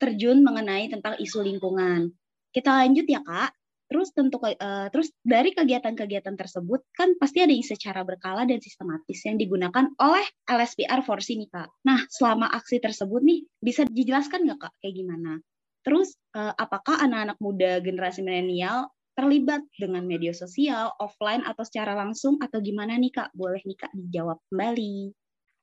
terjun 0.00 0.42
mengenai 0.42 0.90
tentang 0.90 1.14
isu 1.20 1.44
lingkungan. 1.44 2.10
Kita 2.50 2.82
lanjut 2.82 3.06
ya, 3.06 3.22
Kak. 3.22 3.54
Terus 3.86 4.10
tentu 4.10 4.42
uh, 4.42 4.90
terus 4.90 5.14
dari 5.22 5.54
kegiatan-kegiatan 5.54 6.34
tersebut 6.34 6.90
kan 6.90 7.14
pasti 7.22 7.38
ada 7.38 7.54
yang 7.54 7.62
secara 7.62 8.02
berkala 8.02 8.42
dan 8.42 8.58
sistematis 8.58 9.22
yang 9.22 9.38
digunakan 9.38 9.94
oleh 10.02 10.26
LSPR 10.42 11.06
Forsi 11.06 11.38
nih 11.38 11.46
Kak. 11.46 11.86
Nah, 11.86 12.02
selama 12.10 12.50
aksi 12.50 12.82
tersebut 12.82 13.22
nih 13.22 13.46
bisa 13.62 13.86
dijelaskan 13.86 14.42
nggak 14.42 14.58
Kak 14.58 14.74
kayak 14.82 14.94
gimana? 14.98 15.38
Terus 15.86 16.18
uh, 16.34 16.50
apakah 16.58 16.98
anak-anak 16.98 17.38
muda 17.38 17.78
generasi 17.78 18.26
milenial 18.26 18.90
terlibat 19.14 19.62
dengan 19.78 20.02
media 20.02 20.34
sosial, 20.34 20.90
offline 20.98 21.46
atau 21.46 21.62
secara 21.62 21.94
langsung 21.94 22.42
atau 22.42 22.58
gimana 22.58 22.98
nih 22.98 23.14
Kak? 23.14 23.30
Boleh 23.38 23.62
nih 23.62 23.78
Kak 23.78 23.94
dijawab 23.94 24.42
kembali. 24.50 25.14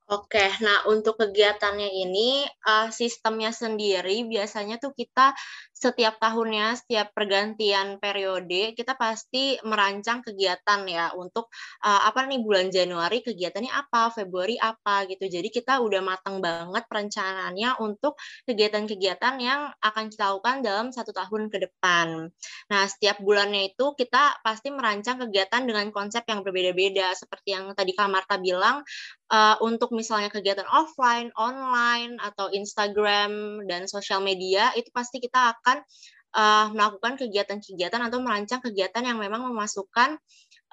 Oke, 0.04 0.52
nah 0.60 0.84
untuk 0.92 1.16
kegiatannya 1.16 1.88
ini 2.04 2.44
uh, 2.68 2.92
sistemnya 2.92 3.56
sendiri 3.56 4.28
biasanya 4.28 4.76
tuh 4.76 4.92
kita 4.92 5.32
setiap 5.72 6.20
tahunnya, 6.20 6.76
setiap 6.76 7.16
pergantian 7.16 7.96
periode 7.96 8.76
kita 8.76 9.00
pasti 9.00 9.56
merancang 9.64 10.20
kegiatan 10.20 10.84
ya 10.84 11.08
untuk 11.16 11.48
uh, 11.80 12.04
apa 12.04 12.28
nih 12.28 12.36
bulan 12.44 12.68
Januari 12.68 13.24
kegiatannya 13.24 13.72
apa, 13.72 14.12
Februari 14.12 14.60
apa 14.60 15.08
gitu. 15.08 15.24
Jadi 15.24 15.48
kita 15.48 15.80
udah 15.80 16.04
matang 16.04 16.44
banget 16.44 16.84
perencanaannya 16.84 17.80
untuk 17.80 18.20
kegiatan-kegiatan 18.44 19.34
yang 19.40 19.72
akan 19.80 20.12
kita 20.12 20.36
lakukan 20.36 20.60
dalam 20.60 20.86
satu 20.92 21.16
tahun 21.16 21.48
ke 21.48 21.64
depan. 21.64 22.28
Nah 22.68 22.82
setiap 22.92 23.24
bulannya 23.24 23.72
itu 23.72 23.96
kita 23.96 24.36
pasti 24.44 24.68
merancang 24.68 25.16
kegiatan 25.16 25.64
dengan 25.64 25.88
konsep 25.96 26.28
yang 26.28 26.44
berbeda-beda 26.44 27.16
seperti 27.16 27.56
yang 27.56 27.72
tadi 27.72 27.96
Kak 27.96 28.12
Marta 28.12 28.36
bilang 28.36 28.84
uh, 29.30 29.56
untuk 29.64 29.94
misalnya 29.94 30.28
kegiatan 30.28 30.66
offline, 30.68 31.32
online, 31.38 32.20
atau 32.20 32.50
Instagram 32.52 33.64
dan 33.70 33.86
sosial 33.88 34.20
media, 34.20 34.72
itu 34.76 34.90
pasti 34.90 35.22
kita 35.22 35.54
akan 35.56 35.80
uh, 36.34 36.66
melakukan 36.74 37.16
kegiatan-kegiatan 37.16 38.00
atau 38.10 38.18
merancang 38.20 38.60
kegiatan 38.60 39.02
yang 39.06 39.16
memang 39.16 39.46
memasukkan 39.48 40.18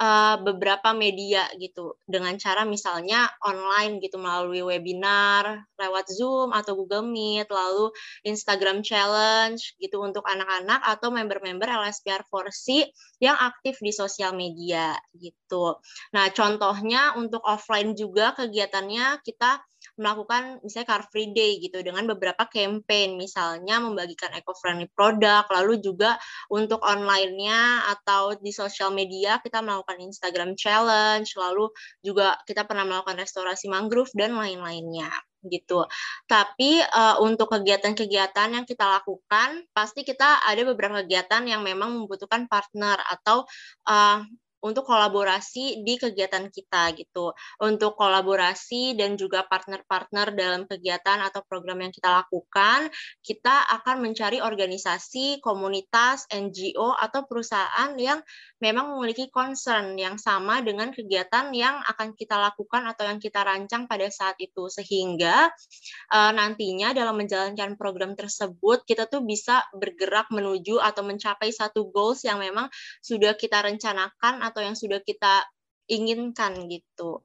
uh, 0.02 0.42
beberapa 0.42 0.98
media 0.98 1.46
gitu 1.62 2.02
dengan 2.10 2.34
cara 2.42 2.66
misalnya 2.66 3.30
online 3.46 4.02
gitu 4.02 4.18
melalui 4.18 4.66
webinar 4.66 5.70
lewat 5.78 6.10
Zoom 6.10 6.50
atau 6.52 6.74
Google 6.74 7.06
Meet 7.06 7.48
lalu 7.54 7.94
Instagram 8.26 8.82
challenge 8.82 9.78
gitu 9.78 10.02
untuk 10.02 10.26
anak-anak 10.26 10.82
atau 10.82 11.14
member-member 11.14 11.70
LSPR 11.70 12.26
Forsi 12.26 12.90
yang 13.22 13.38
aktif 13.38 13.78
di 13.78 13.94
sosial 13.94 14.34
media 14.34 14.98
gitu. 15.14 15.78
Nah, 16.18 16.34
contohnya 16.34 17.14
untuk 17.14 17.46
offline 17.46 17.94
juga 17.94 18.34
kegiatannya 18.34 19.22
kita 19.22 19.62
melakukan 20.02 20.58
misalnya 20.66 20.90
Car 20.90 21.04
Free 21.14 21.30
Day 21.32 21.62
gitu 21.62 21.86
dengan 21.86 22.10
beberapa 22.10 22.50
campaign 22.50 23.22
misalnya 23.22 23.78
membagikan 23.78 24.34
eco-friendly 24.34 24.90
produk 24.92 25.46
lalu 25.54 25.78
juga 25.78 26.18
untuk 26.50 26.82
online-nya 26.82 27.86
atau 27.94 28.34
di 28.36 28.50
sosial 28.50 28.90
media 28.90 29.38
kita 29.40 29.62
melakukan 29.62 30.02
Instagram 30.02 30.58
challenge 30.58 31.38
lalu 31.38 31.70
juga 32.02 32.42
kita 32.50 32.66
pernah 32.66 32.84
melakukan 32.84 33.22
restorasi 33.22 33.70
mangrove 33.70 34.10
dan 34.18 34.34
lain-lainnya 34.34 35.14
gitu. 35.46 35.90
Tapi 36.30 36.82
uh, 36.86 37.18
untuk 37.24 37.50
kegiatan-kegiatan 37.50 38.50
yang 38.54 38.66
kita 38.68 38.86
lakukan, 38.86 39.66
pasti 39.74 40.06
kita 40.06 40.46
ada 40.46 40.62
beberapa 40.62 41.02
kegiatan 41.02 41.42
yang 41.50 41.66
memang 41.66 41.98
membutuhkan 41.98 42.46
partner 42.46 43.02
atau 43.10 43.46
uh, 43.90 44.22
untuk 44.62 44.86
kolaborasi 44.86 45.82
di 45.82 45.98
kegiatan 45.98 46.48
kita 46.50 46.94
gitu. 46.98 47.34
Untuk 47.62 47.98
kolaborasi 47.98 48.94
dan 48.96 49.18
juga 49.18 49.46
partner-partner 49.46 50.34
dalam 50.38 50.64
kegiatan 50.70 51.22
atau 51.26 51.42
program 51.46 51.82
yang 51.82 51.94
kita 51.94 52.10
lakukan, 52.22 52.88
kita 53.26 53.68
akan 53.82 54.06
mencari 54.06 54.40
organisasi, 54.42 55.42
komunitas, 55.42 56.30
NGO 56.30 56.94
atau 56.94 57.26
perusahaan 57.26 57.92
yang 57.98 58.22
memang 58.62 58.94
memiliki 58.94 59.28
concern 59.34 59.98
yang 59.98 60.22
sama 60.22 60.62
dengan 60.62 60.94
kegiatan 60.94 61.50
yang 61.52 61.82
akan 61.82 62.14
kita 62.14 62.38
lakukan 62.38 62.86
atau 62.86 63.10
yang 63.10 63.18
kita 63.18 63.42
rancang 63.42 63.90
pada 63.90 64.06
saat 64.14 64.38
itu 64.38 64.70
sehingga 64.70 65.50
uh, 66.14 66.32
nantinya 66.32 66.94
dalam 66.94 67.18
menjalankan 67.18 67.74
program 67.76 68.14
tersebut 68.14 68.86
kita 68.86 69.10
tuh 69.10 69.26
bisa 69.26 69.66
bergerak 69.74 70.30
menuju 70.30 70.78
atau 70.78 71.02
mencapai 71.02 71.50
satu 71.50 71.90
goals 71.90 72.22
yang 72.22 72.38
memang 72.38 72.70
sudah 73.02 73.34
kita 73.34 73.66
rencanakan 73.66 74.46
atau 74.52 74.62
yang 74.62 74.76
sudah 74.76 75.00
kita 75.00 75.48
inginkan 75.88 76.68
gitu. 76.68 77.24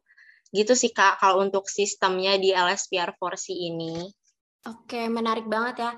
Gitu 0.54 0.72
sih 0.78 0.94
Kak 0.94 1.18
kalau 1.18 1.42
untuk 1.42 1.66
sistemnya 1.66 2.38
di 2.38 2.54
LSPR 2.54 3.18
Forsi 3.18 3.66
ini. 3.66 4.06
Oke, 4.66 5.06
menarik 5.10 5.46
banget 5.46 5.86
ya. 5.86 5.92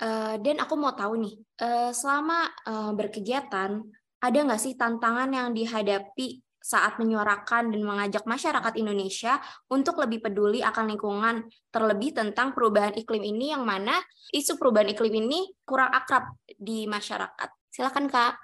Uh, 0.00 0.34
dan 0.40 0.64
aku 0.64 0.80
mau 0.80 0.96
tahu 0.96 1.20
nih, 1.20 1.36
uh, 1.60 1.92
selama 1.92 2.48
uh, 2.64 2.92
berkegiatan, 2.96 3.84
ada 4.20 4.38
nggak 4.40 4.60
sih 4.60 4.76
tantangan 4.76 5.28
yang 5.28 5.52
dihadapi 5.52 6.40
saat 6.60 7.00
menyuarakan 7.00 7.72
dan 7.72 7.80
mengajak 7.80 8.24
masyarakat 8.28 8.76
Indonesia 8.76 9.40
untuk 9.72 9.96
lebih 9.96 10.20
peduli 10.20 10.60
akan 10.60 10.92
lingkungan, 10.92 11.48
terlebih 11.72 12.12
tentang 12.12 12.52
perubahan 12.52 12.92
iklim 12.96 13.24
ini 13.24 13.56
yang 13.56 13.64
mana 13.64 13.96
isu 14.32 14.60
perubahan 14.60 14.92
iklim 14.92 15.24
ini 15.24 15.48
kurang 15.64 15.88
akrab 15.92 16.36
di 16.44 16.84
masyarakat. 16.84 17.48
Silakan 17.72 18.12
Kak. 18.12 18.36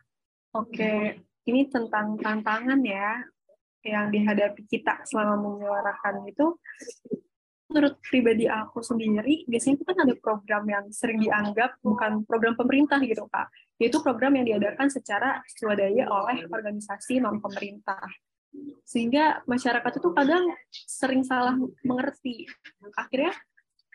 Oke, 0.57 1.21
ini 1.47 1.71
tentang 1.71 2.19
tantangan 2.19 2.81
ya 2.83 3.23
yang 3.87 4.11
dihadapi 4.11 4.67
kita 4.67 5.07
selama 5.07 5.39
menyuarakan 5.39 6.27
itu. 6.27 6.59
Menurut 7.67 7.99
pribadi 7.99 8.47
aku 8.47 8.79
sendiri 8.79 9.43
biasanya 9.51 9.75
itu 9.75 9.85
kan 9.87 9.99
ada 10.07 10.15
program 10.15 10.65
yang 10.71 10.87
sering 10.95 11.19
dianggap 11.19 11.83
bukan 11.83 12.23
program 12.23 12.55
pemerintah 12.55 13.03
gitu 13.03 13.27
kak. 13.27 13.51
Yaitu 13.79 13.99
program 14.03 14.39
yang 14.39 14.47
diadakan 14.47 14.87
secara 14.87 15.43
swadaya 15.51 16.07
oleh 16.07 16.47
organisasi 16.47 17.19
non 17.19 17.43
pemerintah. 17.43 18.07
Sehingga 18.87 19.43
masyarakat 19.51 19.99
itu 19.99 20.09
kadang 20.15 20.45
sering 20.71 21.27
salah 21.27 21.59
mengerti. 21.83 22.47
Akhirnya 22.95 23.35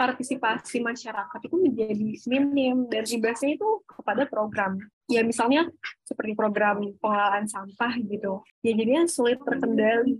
partisipasi 0.02 0.82
masyarakat 0.82 1.40
itu 1.46 1.56
menjadi 1.62 2.10
minim 2.26 2.90
dan 2.90 3.06
imbasnya 3.06 3.54
itu 3.54 3.86
kepada 3.86 4.26
program. 4.26 4.82
Ya 5.06 5.22
misalnya 5.22 5.70
seperti 6.02 6.34
program 6.34 6.82
pengelolaan 6.98 7.46
sampah 7.46 8.02
gitu. 8.02 8.42
Ya 8.66 8.74
jadinya 8.74 9.06
sulit 9.06 9.38
terkendali 9.46 10.18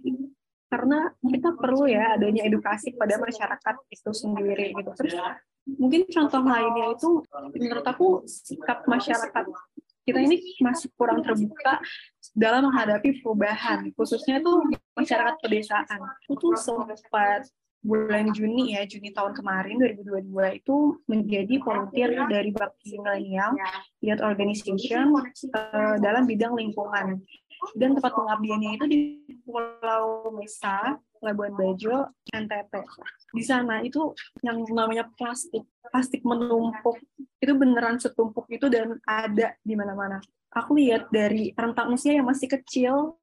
karena 0.70 1.10
kita 1.18 1.58
perlu 1.58 1.90
ya 1.90 2.14
adanya 2.14 2.46
edukasi 2.46 2.94
pada 2.94 3.18
masyarakat 3.18 3.76
itu 3.90 4.12
sendiri 4.14 4.78
gitu. 4.78 4.92
Terus 4.94 5.18
mungkin 5.66 6.06
contoh 6.14 6.42
lainnya 6.46 6.86
itu 6.94 7.10
menurut 7.58 7.86
aku 7.90 8.22
sikap 8.30 8.86
masyarakat 8.86 9.46
kita 10.02 10.20
ini 10.22 10.38
masih 10.62 10.94
kurang 10.94 11.26
terbuka 11.26 11.82
dalam 12.38 12.70
menghadapi 12.70 13.22
perubahan 13.22 13.90
khususnya 13.98 14.46
tuh 14.46 14.62
masyarakat 14.94 15.42
pedesaan. 15.42 16.00
Itu 16.30 16.54
sempat 16.54 17.50
bulan 17.82 18.30
Juni 18.32 18.78
ya, 18.78 18.86
Juni 18.86 19.10
tahun 19.10 19.34
kemarin 19.34 19.82
2022 19.82 20.62
itu 20.62 20.78
menjadi 21.10 21.56
volunteer 21.66 22.10
dari 22.30 22.54
Bakti 22.54 23.02
Milenial 23.02 23.58
Youth 24.06 24.22
Organization 24.22 25.10
uh, 25.18 25.98
dalam 25.98 26.30
bidang 26.30 26.54
lingkungan. 26.54 27.22
Dan 27.78 27.94
tempat 27.94 28.18
pengabdiannya 28.18 28.72
itu 28.74 28.86
di 28.90 29.00
Pulau 29.46 30.34
Mesa, 30.34 30.98
Labuan 31.22 31.54
Bajo, 31.54 32.10
NTT. 32.34 32.74
Di 33.38 33.44
sana 33.46 33.86
itu 33.86 34.18
yang 34.42 34.66
namanya 34.74 35.06
plastik, 35.14 35.70
plastik 35.94 36.26
menumpuk, 36.26 36.98
itu 37.38 37.54
beneran 37.54 38.02
setumpuk 38.02 38.50
itu 38.50 38.66
dan 38.66 38.98
ada 39.06 39.54
di 39.62 39.78
mana-mana. 39.78 40.18
Aku 40.58 40.74
lihat 40.74 41.14
dari 41.14 41.54
rentang 41.54 41.94
usia 41.94 42.18
yang 42.18 42.26
masih 42.26 42.50
kecil 42.50 43.22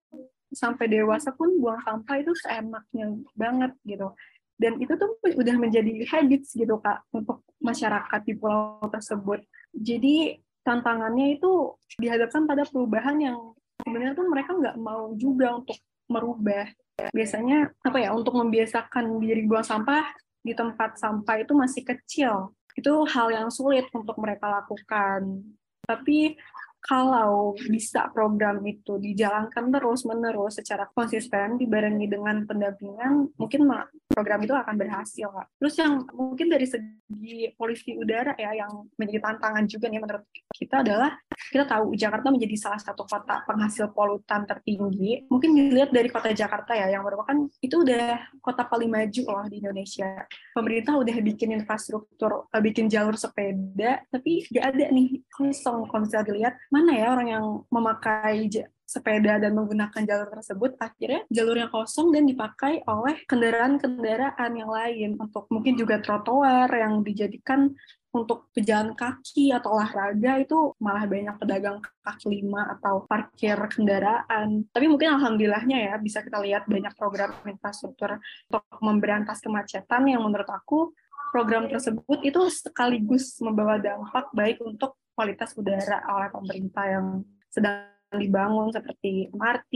sampai 0.54 0.86
dewasa 0.86 1.34
pun 1.34 1.58
buang 1.60 1.82
sampah 1.82 2.16
itu 2.22 2.32
seenaknya 2.38 3.20
banget 3.36 3.74
gitu 3.84 4.14
dan 4.58 4.74
itu 4.82 4.90
tuh 4.98 5.14
udah 5.22 5.56
menjadi 5.56 6.02
habits 6.10 6.58
gitu 6.58 6.82
kak 6.82 7.06
untuk 7.14 7.46
masyarakat 7.62 8.20
di 8.26 8.34
pulau 8.34 8.82
tersebut. 8.90 9.46
Jadi 9.70 10.34
tantangannya 10.66 11.38
itu 11.38 11.78
dihadapkan 11.96 12.44
pada 12.44 12.66
perubahan 12.66 13.16
yang 13.22 13.38
sebenarnya 13.78 14.18
tuh 14.18 14.26
mereka 14.26 14.50
nggak 14.58 14.76
mau 14.76 15.14
juga 15.14 15.54
untuk 15.54 15.78
merubah. 16.10 16.66
Biasanya 17.14 17.70
apa 17.86 17.98
ya 18.02 18.10
untuk 18.10 18.34
membiasakan 18.34 19.22
diri 19.22 19.46
buang 19.46 19.62
sampah 19.62 20.10
di 20.42 20.52
tempat 20.58 20.98
sampah 20.98 21.38
itu 21.38 21.54
masih 21.54 21.86
kecil. 21.86 22.50
Itu 22.74 23.06
hal 23.06 23.30
yang 23.30 23.48
sulit 23.54 23.86
untuk 23.94 24.18
mereka 24.18 24.50
lakukan. 24.50 25.46
Tapi 25.86 26.34
kalau 26.78 27.58
bisa 27.58 28.06
program 28.14 28.62
itu 28.62 28.96
dijalankan 29.02 29.70
terus 29.74 30.06
menerus 30.06 30.62
secara 30.62 30.86
konsisten 30.94 31.58
dibarengi 31.58 32.06
dengan 32.06 32.46
pendampingan 32.46 33.34
mungkin 33.34 33.66
program 34.08 34.40
itu 34.42 34.54
akan 34.56 34.74
berhasil 34.74 35.28
kak. 35.30 35.46
Terus 35.60 35.74
yang 35.78 35.92
mungkin 36.16 36.46
dari 36.48 36.66
segi 36.66 37.52
polisi 37.54 37.94
udara 37.94 38.34
ya 38.34 38.64
yang 38.64 38.88
menjadi 38.96 39.30
tantangan 39.30 39.64
juga 39.68 39.86
nih 39.90 40.00
menurut 40.00 40.24
kita 40.54 40.82
adalah 40.82 41.14
kita 41.52 41.64
tahu 41.68 41.94
Jakarta 41.94 42.28
menjadi 42.34 42.56
salah 42.58 42.80
satu 42.80 43.06
kota 43.06 43.44
penghasil 43.46 43.94
polutan 43.94 44.42
tertinggi. 44.48 45.28
Mungkin 45.30 45.54
dilihat 45.54 45.90
dari 45.94 46.08
kota 46.10 46.34
Jakarta 46.34 46.74
ya 46.74 46.90
yang 46.90 47.06
merupakan 47.06 47.36
itu 47.62 47.76
udah 47.84 48.38
kota 48.42 48.66
paling 48.66 48.90
maju 48.90 49.22
loh 49.28 49.46
di 49.46 49.62
Indonesia. 49.62 50.26
Pemerintah 50.56 50.98
udah 50.98 51.16
bikin 51.22 51.54
infrastruktur, 51.54 52.50
eh, 52.50 52.62
bikin 52.64 52.90
jalur 52.90 53.14
sepeda, 53.14 54.02
tapi 54.10 54.44
gak 54.50 54.74
ada 54.74 54.84
nih 54.90 55.22
kosong 55.30 55.86
kalau 55.86 56.02
bisa 56.04 56.24
dilihat 56.26 56.54
mana 56.68 56.92
ya 56.94 57.06
orang 57.12 57.28
yang 57.28 57.46
memakai 57.72 58.48
sepeda 58.88 59.36
dan 59.36 59.52
menggunakan 59.52 60.00
jalur 60.00 60.28
tersebut 60.32 60.72
akhirnya 60.80 61.20
jalurnya 61.28 61.68
kosong 61.68 62.08
dan 62.08 62.24
dipakai 62.24 62.80
oleh 62.88 63.20
kendaraan-kendaraan 63.28 64.52
yang 64.56 64.72
lain 64.72 65.10
untuk 65.20 65.44
mungkin 65.52 65.76
juga 65.76 66.00
trotoar 66.00 66.72
yang 66.72 67.04
dijadikan 67.04 67.76
untuk 68.08 68.48
pejalan 68.56 68.96
kaki 68.96 69.52
atau 69.52 69.76
olahraga 69.76 70.40
itu 70.40 70.72
malah 70.80 71.04
banyak 71.04 71.36
pedagang 71.36 71.84
kaki 72.00 72.40
lima 72.40 72.72
atau 72.80 73.04
parkir 73.04 73.60
kendaraan. 73.68 74.64
Tapi 74.72 74.86
mungkin 74.88 75.20
alhamdulillahnya 75.20 75.92
ya 75.92 75.94
bisa 76.00 76.24
kita 76.24 76.40
lihat 76.40 76.64
banyak 76.64 76.96
program 76.96 77.36
infrastruktur 77.44 78.16
untuk 78.48 78.64
memberantas 78.80 79.44
kemacetan 79.44 80.08
yang 80.08 80.24
menurut 80.24 80.48
aku 80.48 80.96
program 81.28 81.68
tersebut 81.68 82.24
itu 82.24 82.40
sekaligus 82.48 83.36
membawa 83.44 83.76
dampak 83.76 84.32
baik 84.32 84.64
untuk 84.64 84.96
kualitas 85.18 85.50
udara 85.58 85.98
oleh 86.06 86.30
pemerintah 86.30 86.84
yang 86.86 87.06
sedang 87.50 87.90
dibangun 88.14 88.70
seperti 88.70 89.28
MRT, 89.34 89.74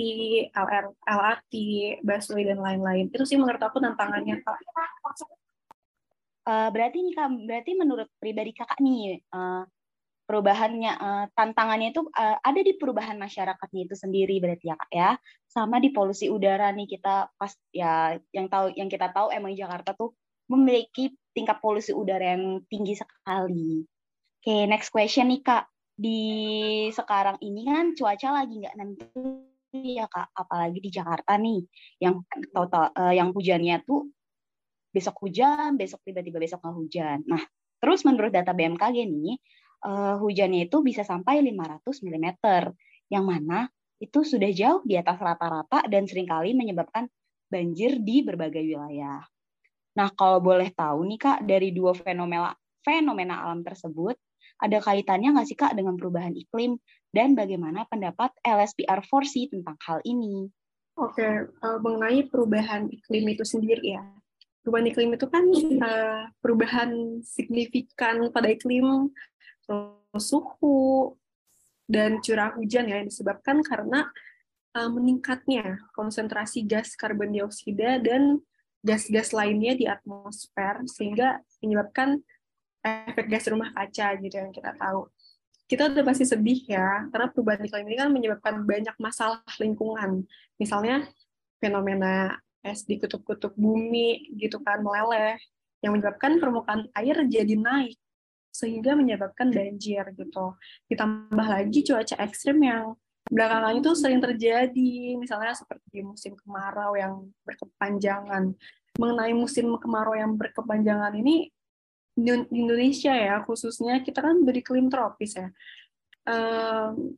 LR, 0.55 0.94
LRT, 1.05 1.55
busway 2.00 2.46
dan 2.46 2.62
lain-lain. 2.62 3.11
Itu 3.11 3.26
sih 3.26 3.37
menurut 3.37 3.61
aku 3.61 3.83
tantangannya 3.83 4.40
Kak. 4.40 4.57
Uh, 6.42 6.68
berarti 6.70 7.02
nih 7.02 7.14
Kak, 7.18 7.28
berarti 7.44 7.72
menurut 7.74 8.09
pribadi 8.22 8.55
Kakak 8.57 8.78
nih 8.81 9.20
uh, 9.35 9.66
perubahannya 10.24 10.92
uh, 10.96 11.24
tantangannya 11.37 11.92
itu 11.92 12.07
uh, 12.09 12.38
ada 12.40 12.61
di 12.62 12.72
perubahan 12.78 13.20
masyarakatnya 13.20 13.90
itu 13.90 13.94
sendiri 13.98 14.40
berarti 14.40 14.72
ya 14.72 14.76
Kak 14.78 14.90
ya. 14.94 15.11
Sama 15.50 15.76
di 15.83 15.92
polusi 15.92 16.33
udara 16.33 16.72
nih 16.72 16.88
kita 16.88 17.28
pas 17.37 17.52
ya 17.68 18.16
yang 18.33 18.48
tahu 18.48 18.72
yang 18.78 18.88
kita 18.88 19.12
tahu 19.12 19.28
emang 19.28 19.52
Jakarta 19.52 19.92
tuh 19.92 20.16
memiliki 20.48 21.12
tingkat 21.37 21.61
polusi 21.61 21.92
udara 21.92 22.33
yang 22.33 22.64
tinggi 22.68 22.96
sekali. 22.96 23.85
Oke, 24.42 24.66
next 24.66 24.90
question 24.90 25.31
nih 25.31 25.38
Kak. 25.38 25.70
Di 25.94 26.18
sekarang 26.90 27.38
ini 27.46 27.62
kan 27.62 27.94
cuaca 27.94 28.42
lagi 28.42 28.59
nggak 28.59 28.74
nentu 28.74 29.46
ya 29.70 30.11
Kak, 30.11 30.35
apalagi 30.35 30.83
di 30.83 30.90
Jakarta 30.90 31.38
nih, 31.38 31.62
yang 32.02 32.26
total 32.50 32.90
uh, 32.90 33.14
yang 33.14 33.31
hujannya 33.31 33.87
tuh 33.87 34.11
besok 34.90 35.22
hujan, 35.22 35.78
besok 35.78 36.02
tiba-tiba 36.02 36.42
besok 36.42 36.59
nggak 36.59 36.74
hujan. 36.74 37.18
Nah, 37.22 37.38
terus 37.78 38.02
menurut 38.02 38.35
data 38.35 38.50
BMKG 38.50 39.07
nih, 39.07 39.38
uh, 39.87 40.18
hujannya 40.18 40.66
itu 40.66 40.83
bisa 40.83 41.07
sampai 41.07 41.38
500 41.38 42.02
mm, 42.02 42.26
yang 43.14 43.22
mana 43.22 43.70
itu 44.02 44.26
sudah 44.26 44.50
jauh 44.50 44.83
di 44.83 44.98
atas 44.98 45.22
rata-rata 45.22 45.87
dan 45.87 46.02
sering 46.11 46.26
kali 46.26 46.50
menyebabkan 46.59 47.07
banjir 47.46 48.02
di 48.02 48.26
berbagai 48.26 48.66
wilayah. 48.66 49.22
Nah, 49.94 50.11
kalau 50.18 50.42
boleh 50.42 50.74
tahu 50.74 51.07
nih 51.07 51.31
Kak, 51.31 51.38
dari 51.46 51.70
dua 51.70 51.94
fenomena 51.94 52.50
fenomena 52.83 53.46
alam 53.46 53.62
tersebut, 53.62 54.18
ada 54.62 54.79
kaitannya 54.79 55.35
nggak 55.35 55.48
sih 55.51 55.59
Kak 55.59 55.75
dengan 55.75 55.98
perubahan 55.98 56.33
iklim 56.38 56.79
dan 57.11 57.35
bagaimana 57.35 57.85
pendapat 57.90 58.31
LSPR 58.46 59.03
4C 59.03 59.51
tentang 59.51 59.77
hal 59.83 59.98
ini? 60.07 60.46
Oke, 60.94 61.25
uh, 61.48 61.79
mengenai 61.83 62.31
perubahan 62.31 62.87
iklim 62.88 63.35
itu 63.35 63.42
sendiri 63.42 63.98
ya. 63.98 64.05
Perubahan 64.62 64.87
iklim 64.87 65.11
itu 65.18 65.27
kan 65.27 65.44
uh, 65.83 66.22
perubahan 66.38 67.18
signifikan 67.27 68.31
pada 68.31 68.46
iklim, 68.46 69.11
suhu, 70.14 71.16
dan 71.90 72.22
curah 72.22 72.55
hujan 72.55 72.87
ya 72.87 73.03
yang 73.03 73.09
disebabkan 73.11 73.61
karena 73.66 74.07
uh, 74.79 74.88
meningkatnya 74.88 75.83
konsentrasi 75.92 76.64
gas 76.64 76.94
karbon 76.94 77.35
dioksida 77.35 78.01
dan 78.01 78.40
gas-gas 78.83 79.31
lainnya 79.31 79.79
di 79.79 79.87
atmosfer 79.87 80.83
sehingga 80.90 81.38
menyebabkan 81.62 82.22
efek 82.83 83.31
gas 83.31 83.47
rumah 83.47 83.71
kaca 83.71 84.18
gitu 84.18 84.35
yang 84.35 84.51
kita 84.51 84.75
tahu. 84.77 85.07
Kita 85.71 85.88
udah 85.88 86.05
pasti 86.05 86.29
sedih 86.29 86.68
ya, 86.68 87.09
karena 87.09 87.33
perubahan 87.33 87.64
iklim 87.64 87.87
ini 87.88 87.97
kan 87.97 88.09
menyebabkan 88.12 88.55
banyak 88.66 88.92
masalah 89.01 89.40
lingkungan. 89.57 90.27
Misalnya 90.61 91.09
fenomena 91.62 92.37
es 92.61 92.85
di 92.85 93.01
kutub-kutub 93.01 93.57
bumi 93.57 94.37
gitu 94.37 94.61
kan 94.61 94.85
meleleh, 94.85 95.40
yang 95.83 95.97
menyebabkan 95.97 96.38
permukaan 96.38 96.87
air 96.95 97.16
jadi 97.27 97.59
naik 97.59 97.99
sehingga 98.53 98.92
menyebabkan 98.92 99.49
banjir 99.49 100.05
gitu. 100.12 100.55
Ditambah 100.92 101.47
lagi 101.49 101.81
cuaca 101.88 102.21
ekstrim 102.21 102.61
yang 102.61 102.95
belakangan 103.33 103.81
itu 103.81 103.90
sering 103.97 104.21
terjadi, 104.21 105.16
misalnya 105.16 105.57
seperti 105.57 106.05
musim 106.05 106.37
kemarau 106.37 106.92
yang 106.95 107.33
berkepanjangan. 107.49 108.53
Mengenai 109.01 109.33
musim 109.33 109.73
kemarau 109.81 110.12
yang 110.12 110.37
berkepanjangan 110.37 111.16
ini, 111.16 111.49
di 112.12 112.29
Indonesia 112.53 113.12
ya 113.16 113.40
khususnya 113.44 114.05
kita 114.05 114.20
kan 114.20 114.44
beriklim 114.44 114.92
tropis 114.92 115.37
ya. 115.37 115.48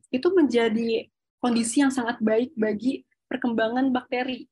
Itu 0.09 0.27
menjadi 0.31 1.07
kondisi 1.37 1.83
yang 1.83 1.93
sangat 1.93 2.17
baik 2.23 2.55
bagi 2.55 3.03
perkembangan 3.29 3.91
bakteri. 3.91 4.47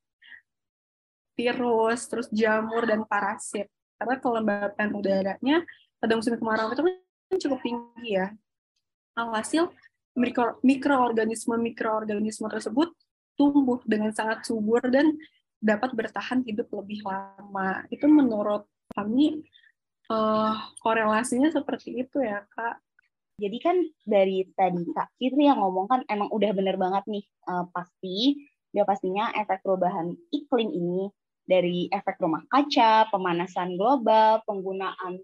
Virus 1.34 2.06
terus 2.06 2.28
jamur 2.30 2.86
dan 2.86 3.08
parasit. 3.10 3.66
Karena 3.98 4.20
kelembapan 4.20 4.90
udaranya 4.94 5.58
pada 5.98 6.14
musim 6.20 6.36
kemarau 6.36 6.70
itu 6.76 6.84
kan 6.84 6.96
cukup 7.40 7.60
tinggi 7.64 8.20
ya. 8.20 8.28
Alhasil 9.18 9.72
mikro 10.14 10.62
mikroorganisme 10.62 11.58
mikroorganisme 11.58 12.46
tersebut 12.52 12.94
tumbuh 13.34 13.82
dengan 13.88 14.14
sangat 14.14 14.46
subur 14.46 14.84
dan 14.94 15.18
dapat 15.58 15.96
bertahan 15.98 16.46
hidup 16.46 16.70
lebih 16.70 17.02
lama. 17.02 17.88
Itu 17.90 18.06
menurut 18.06 18.70
kami 18.94 19.42
uh, 20.10 20.56
korelasinya 20.82 21.54
seperti 21.54 22.04
itu 22.04 22.24
ya 22.24 22.44
kak. 22.52 22.80
Jadi 23.40 23.58
kan 23.60 23.78
dari 24.06 24.46
tadi 24.54 24.84
kak 24.94 25.10
Fitri 25.18 25.50
yang 25.50 25.60
ngomong 25.60 25.86
kan 25.90 26.02
emang 26.08 26.30
udah 26.30 26.52
bener 26.54 26.76
banget 26.78 27.04
nih 27.10 27.26
uh, 27.50 27.66
pasti 27.72 28.40
udah 28.74 28.86
pastinya 28.90 29.30
efek 29.38 29.62
perubahan 29.62 30.18
iklim 30.34 30.70
ini 30.74 31.10
dari 31.44 31.92
efek 31.92 32.18
rumah 32.24 32.42
kaca, 32.48 33.12
pemanasan 33.12 33.76
global, 33.76 34.42
penggunaan 34.48 35.20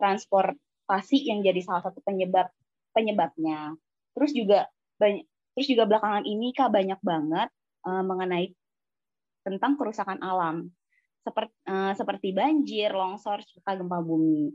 transportasi 0.00 1.28
yang 1.28 1.44
jadi 1.44 1.60
salah 1.60 1.84
satu 1.84 2.00
penyebab 2.00 2.48
penyebabnya. 2.96 3.76
Terus 4.16 4.32
juga 4.34 4.66
banyak 4.96 5.24
terus 5.54 5.66
juga 5.66 5.84
belakangan 5.84 6.24
ini 6.24 6.54
Kak 6.56 6.72
banyak 6.72 7.00
banget 7.02 7.48
uh, 7.84 8.02
mengenai 8.06 8.54
tentang 9.44 9.76
kerusakan 9.76 10.20
alam 10.22 10.70
seperti 11.20 11.54
uh, 11.68 11.92
seperti 11.92 12.28
banjir, 12.32 12.90
longsor, 12.92 13.44
serta 13.44 13.76
gempa 13.76 14.00
bumi. 14.00 14.52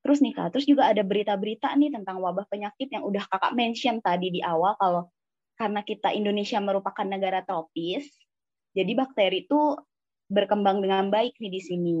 Terus 0.00 0.18
nih 0.24 0.32
Kak, 0.32 0.56
terus 0.56 0.64
juga 0.64 0.88
ada 0.88 1.04
berita-berita 1.04 1.76
nih 1.76 1.92
tentang 1.92 2.24
wabah 2.24 2.48
penyakit 2.48 2.88
yang 2.88 3.04
udah 3.04 3.20
Kakak 3.28 3.52
mention 3.52 4.00
tadi 4.00 4.32
di 4.32 4.40
awal 4.40 4.74
kalau 4.80 5.12
karena 5.60 5.84
kita 5.84 6.08
Indonesia 6.16 6.56
merupakan 6.56 7.04
negara 7.04 7.44
tropis, 7.44 8.08
jadi 8.72 8.96
bakteri 8.96 9.44
itu 9.44 9.76
berkembang 10.32 10.80
dengan 10.80 11.12
baik 11.12 11.36
nih 11.36 11.52
di 11.52 11.60
sini. 11.60 11.98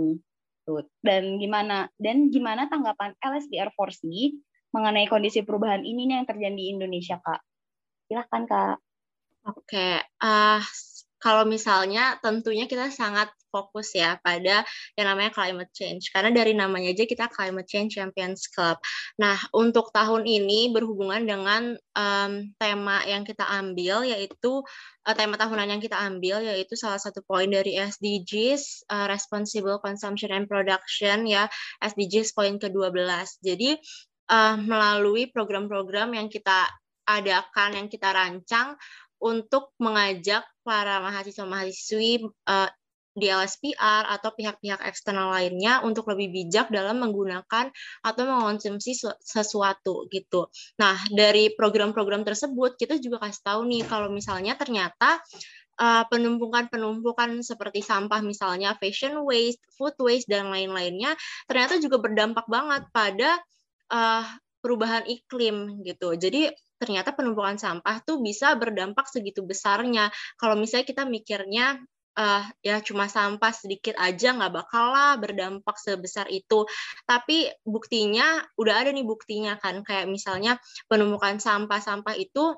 Tuh. 0.64 0.88
Dan 1.04 1.36
gimana 1.36 1.92
dan 2.00 2.32
gimana 2.32 2.72
tanggapan 2.72 3.12
LSPR 3.20 3.68
Forsi 3.76 4.38
mengenai 4.72 5.10
kondisi 5.10 5.42
perubahan 5.44 5.82
ini 5.84 6.08
nih 6.08 6.22
yang 6.22 6.28
terjadi 6.30 6.56
di 6.56 6.66
Indonesia, 6.72 7.18
Kak? 7.20 7.42
Silahkan, 8.06 8.42
Kak. 8.46 8.76
Oke, 9.40 9.98
uh, 10.20 10.60
kalau 11.20 11.44
misalnya 11.44 12.16
tentunya 12.24 12.64
kita 12.64 12.88
sangat 12.88 13.28
fokus 13.50 13.92
ya 13.92 14.16
pada 14.22 14.62
yang 14.94 15.06
namanya 15.10 15.34
climate 15.34 15.68
change 15.74 16.14
karena 16.14 16.30
dari 16.30 16.54
namanya 16.54 16.94
aja 16.94 17.04
kita 17.04 17.26
climate 17.28 17.66
change 17.66 17.98
champions 17.98 18.46
club. 18.48 18.78
Nah 19.18 19.36
untuk 19.52 19.90
tahun 19.90 20.24
ini 20.24 20.70
berhubungan 20.70 21.26
dengan 21.26 21.74
um, 21.98 22.32
tema 22.56 23.02
yang 23.04 23.26
kita 23.26 23.44
ambil 23.44 24.06
yaitu 24.06 24.62
uh, 25.04 25.14
tema 25.18 25.36
tahunan 25.36 25.66
yang 25.76 25.82
kita 25.82 25.98
ambil 25.98 26.40
yaitu 26.40 26.78
salah 26.78 27.02
satu 27.02 27.20
poin 27.26 27.50
dari 27.50 27.76
SDGs 27.76 28.88
uh, 28.88 29.10
responsible 29.10 29.82
consumption 29.82 30.30
and 30.30 30.46
production 30.46 31.26
ya 31.26 31.50
SDGs 31.82 32.32
poin 32.32 32.56
ke-12. 32.56 33.02
Jadi 33.42 33.76
uh, 34.30 34.56
melalui 34.56 35.28
program-program 35.28 36.14
yang 36.14 36.30
kita 36.30 36.70
adakan 37.10 37.74
yang 37.74 37.88
kita 37.90 38.14
rancang 38.14 38.78
untuk 39.20 39.76
mengajak 39.76 40.42
para 40.64 40.98
mahasiswa-mahasiswi 41.04 42.24
uh, 42.48 42.70
di 43.10 43.26
LSPR 43.26 44.06
atau 44.06 44.30
pihak-pihak 44.32 44.80
eksternal 44.86 45.34
lainnya 45.34 45.82
untuk 45.82 46.06
lebih 46.14 46.30
bijak 46.30 46.70
dalam 46.70 47.02
menggunakan 47.02 47.68
atau 48.06 48.22
mengonsumsi 48.22 48.94
sesuatu 49.18 50.06
gitu. 50.08 50.46
Nah, 50.78 50.94
dari 51.10 51.50
program-program 51.52 52.22
tersebut 52.22 52.78
kita 52.78 53.02
juga 53.02 53.20
kasih 53.26 53.42
tahu 53.42 53.60
nih 53.66 53.82
kalau 53.84 54.08
misalnya 54.14 54.54
ternyata 54.54 55.18
uh, 55.82 56.06
penumpukan-penumpukan 56.06 57.42
seperti 57.42 57.82
sampah 57.82 58.22
misalnya 58.22 58.78
fashion 58.78 59.26
waste, 59.26 59.60
food 59.74 59.96
waste 59.98 60.30
dan 60.30 60.46
lain-lainnya 60.46 61.18
ternyata 61.50 61.82
juga 61.82 61.98
berdampak 61.98 62.46
banget 62.46 62.86
pada 62.94 63.42
uh, 63.90 64.24
perubahan 64.62 65.02
iklim 65.10 65.82
gitu. 65.82 66.14
Jadi 66.14 66.52
ternyata 66.80 67.12
penumpukan 67.12 67.60
sampah 67.60 68.00
tuh 68.00 68.24
bisa 68.24 68.56
berdampak 68.56 69.04
segitu 69.12 69.44
besarnya. 69.44 70.08
Kalau 70.40 70.56
misalnya 70.56 70.88
kita 70.88 71.04
mikirnya 71.04 71.76
uh, 72.16 72.44
ya 72.64 72.80
cuma 72.80 73.06
sampah 73.06 73.52
sedikit 73.52 73.94
aja 74.00 74.32
nggak 74.32 74.52
bakal 74.64 74.90
lah 74.90 75.20
berdampak 75.20 75.76
sebesar 75.76 76.26
itu. 76.32 76.64
Tapi 77.04 77.52
buktinya 77.62 78.40
udah 78.56 78.74
ada 78.80 78.90
nih 78.90 79.04
buktinya 79.04 79.60
kan 79.60 79.84
kayak 79.84 80.08
misalnya 80.08 80.56
penumpukan 80.88 81.36
sampah-sampah 81.38 82.16
itu 82.16 82.56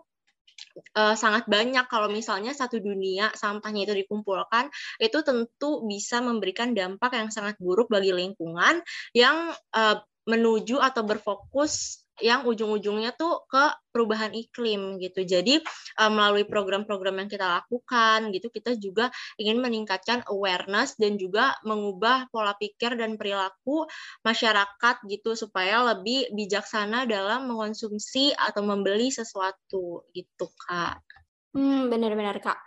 uh, 0.96 1.14
sangat 1.18 1.48
banyak 1.50 1.84
kalau 1.90 2.08
misalnya 2.08 2.54
satu 2.54 2.78
dunia 2.78 3.32
sampahnya 3.34 3.90
itu 3.90 3.94
dikumpulkan 4.04 4.70
itu 5.02 5.18
tentu 5.26 5.82
bisa 5.84 6.22
memberikan 6.22 6.72
dampak 6.72 7.12
yang 7.16 7.28
sangat 7.34 7.58
buruk 7.58 7.90
bagi 7.90 8.14
lingkungan 8.14 8.80
yang 9.12 9.50
uh, 9.74 9.96
menuju 10.22 10.78
atau 10.78 11.02
berfokus 11.02 12.01
yang 12.20 12.44
ujung-ujungnya 12.44 13.16
tuh 13.16 13.48
ke 13.48 13.64
perubahan 13.88 14.36
iklim 14.36 15.00
gitu. 15.00 15.24
Jadi 15.24 15.62
uh, 15.96 16.10
melalui 16.12 16.44
program-program 16.44 17.24
yang 17.24 17.30
kita 17.32 17.46
lakukan 17.48 18.28
gitu 18.34 18.52
kita 18.52 18.76
juga 18.76 19.08
ingin 19.40 19.62
meningkatkan 19.62 20.20
awareness 20.28 20.98
dan 21.00 21.16
juga 21.16 21.56
mengubah 21.64 22.28
pola 22.28 22.52
pikir 22.60 23.00
dan 23.00 23.16
perilaku 23.16 23.88
masyarakat 24.26 24.96
gitu 25.08 25.32
supaya 25.32 25.80
lebih 25.96 26.28
bijaksana 26.36 27.08
dalam 27.08 27.48
mengonsumsi 27.48 28.36
atau 28.36 28.60
membeli 28.60 29.08
sesuatu 29.08 30.04
gitu, 30.12 30.46
Kak. 30.68 31.00
Hmm, 31.56 31.88
benar-benar, 31.88 32.36
Kak. 32.40 32.60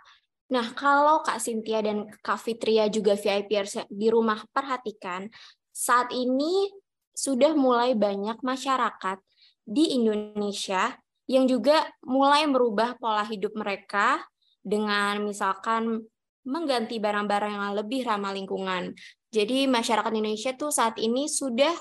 Nah, 0.46 0.70
kalau 0.78 1.26
Kak 1.26 1.42
Cynthia 1.42 1.82
dan 1.82 2.06
Kak 2.22 2.38
Fitria 2.38 2.86
juga 2.86 3.18
VIP 3.18 3.50
di 3.90 4.06
rumah 4.06 4.46
perhatikan, 4.54 5.26
saat 5.74 6.14
ini 6.14 6.70
sudah 7.16 7.56
mulai 7.56 7.98
banyak 7.98 8.38
masyarakat 8.44 9.18
di 9.66 9.98
Indonesia 9.98 10.94
yang 11.26 11.50
juga 11.50 11.90
mulai 12.06 12.46
merubah 12.46 12.94
pola 13.02 13.26
hidup 13.26 13.58
mereka 13.58 14.22
dengan 14.62 15.26
misalkan 15.26 16.06
mengganti 16.46 17.02
barang-barang 17.02 17.52
yang 17.58 17.74
lebih 17.74 18.06
ramah 18.06 18.30
lingkungan. 18.30 18.94
Jadi 19.34 19.66
masyarakat 19.66 20.14
Indonesia 20.14 20.54
tuh 20.54 20.70
saat 20.70 20.94
ini 21.02 21.26
sudah 21.26 21.74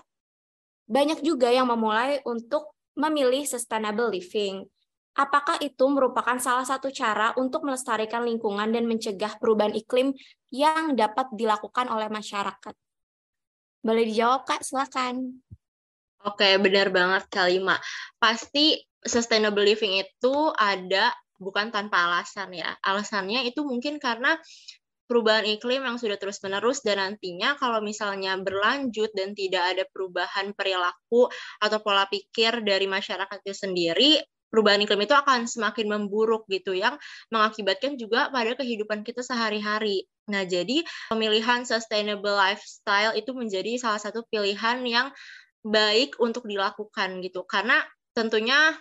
banyak 0.89 1.21
juga 1.21 1.53
yang 1.53 1.69
memulai 1.69 2.25
untuk 2.25 2.73
memilih 2.97 3.45
sustainable 3.45 4.09
living. 4.09 4.65
Apakah 5.15 5.61
itu 5.63 5.85
merupakan 5.87 6.35
salah 6.41 6.67
satu 6.67 6.91
cara 6.91 7.31
untuk 7.39 7.63
melestarikan 7.63 8.27
lingkungan 8.27 8.67
dan 8.73 8.83
mencegah 8.83 9.39
perubahan 9.39 9.71
iklim 9.71 10.11
yang 10.51 10.97
dapat 10.97 11.31
dilakukan 11.31 11.87
oleh 11.87 12.11
masyarakat? 12.11 12.75
Boleh 13.85 14.03
dijawab, 14.09 14.43
Kak? 14.49 14.65
Silakan. 14.65 15.44
Oke, 16.25 16.57
benar 16.57 16.89
banget 16.89 17.23
Kalima. 17.29 17.77
Pasti 18.17 18.81
sustainable 19.05 19.61
living 19.61 20.01
itu 20.01 20.35
ada 20.57 21.13
bukan 21.37 21.69
tanpa 21.69 22.09
alasan 22.09 22.49
ya. 22.55 22.73
Alasannya 22.81 23.45
itu 23.45 23.61
mungkin 23.61 24.01
karena 24.01 24.33
perubahan 25.05 25.45
iklim 25.45 25.85
yang 25.85 26.01
sudah 26.01 26.17
terus-menerus 26.17 26.81
dan 26.81 26.97
nantinya 26.97 27.53
kalau 27.61 27.77
misalnya 27.85 28.33
berlanjut 28.41 29.13
dan 29.13 29.37
tidak 29.37 29.63
ada 29.77 29.83
perubahan 29.93 30.57
perilaku 30.57 31.29
atau 31.61 31.77
pola 31.85 32.09
pikir 32.09 32.65
dari 32.65 32.89
masyarakat 32.89 33.37
itu 33.45 33.53
sendiri, 33.53 34.11
perubahan 34.49 34.81
iklim 34.81 35.05
itu 35.05 35.13
akan 35.13 35.45
semakin 35.45 35.85
memburuk 35.93 36.49
gitu 36.49 36.73
yang 36.73 36.97
mengakibatkan 37.29 38.01
juga 38.01 38.33
pada 38.33 38.57
kehidupan 38.57 39.05
kita 39.05 39.21
sehari-hari. 39.21 40.09
Nah, 40.25 40.41
jadi 40.41 40.81
pemilihan 41.13 41.69
sustainable 41.69 42.33
lifestyle 42.33 43.13
itu 43.13 43.29
menjadi 43.37 43.77
salah 43.77 44.01
satu 44.01 44.25
pilihan 44.33 44.81
yang 44.89 45.13
baik 45.65 46.21
untuk 46.21 46.45
dilakukan 46.45 47.25
gitu. 47.25 47.41
Karena 47.49 47.81
tentunya 48.13 48.77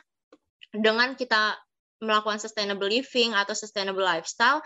dengan 0.71 1.17
kita 1.17 1.57
melakukan 2.05 2.37
sustainable 2.37 2.93
living 2.93 3.33
atau 3.33 3.57
sustainable 3.57 4.05
lifestyle 4.05 4.61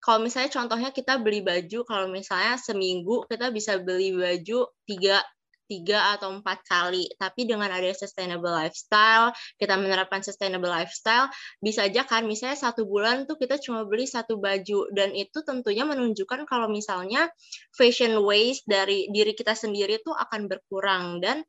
kalau 0.00 0.22
misalnya 0.22 0.54
contohnya 0.54 0.94
kita 0.94 1.18
beli 1.18 1.42
baju 1.42 1.82
kalau 1.82 2.06
misalnya 2.06 2.54
seminggu 2.56 3.26
kita 3.26 3.50
bisa 3.50 3.82
beli 3.82 4.14
baju 4.14 4.70
tiga 4.86 5.18
tiga 5.66 6.16
atau 6.16 6.32
empat 6.32 6.62
kali. 6.64 7.10
Tapi 7.18 7.46
dengan 7.46 7.68
ada 7.70 7.90
sustainable 7.92 8.50
lifestyle, 8.50 9.34
kita 9.58 9.74
menerapkan 9.76 10.22
sustainable 10.22 10.70
lifestyle, 10.70 11.30
bisa 11.60 11.86
aja 11.86 12.06
kan 12.06 12.24
misalnya 12.24 12.58
satu 12.58 12.86
bulan 12.86 13.26
tuh 13.26 13.36
kita 13.36 13.58
cuma 13.60 13.84
beli 13.84 14.06
satu 14.08 14.38
baju 14.38 14.90
dan 14.94 15.12
itu 15.12 15.42
tentunya 15.42 15.84
menunjukkan 15.84 16.46
kalau 16.48 16.70
misalnya 16.70 17.28
fashion 17.74 18.22
waste 18.22 18.64
dari 18.64 19.10
diri 19.10 19.34
kita 19.34 19.52
sendiri 19.52 20.00
tuh 20.00 20.14
akan 20.14 20.48
berkurang 20.48 21.20
dan 21.20 21.42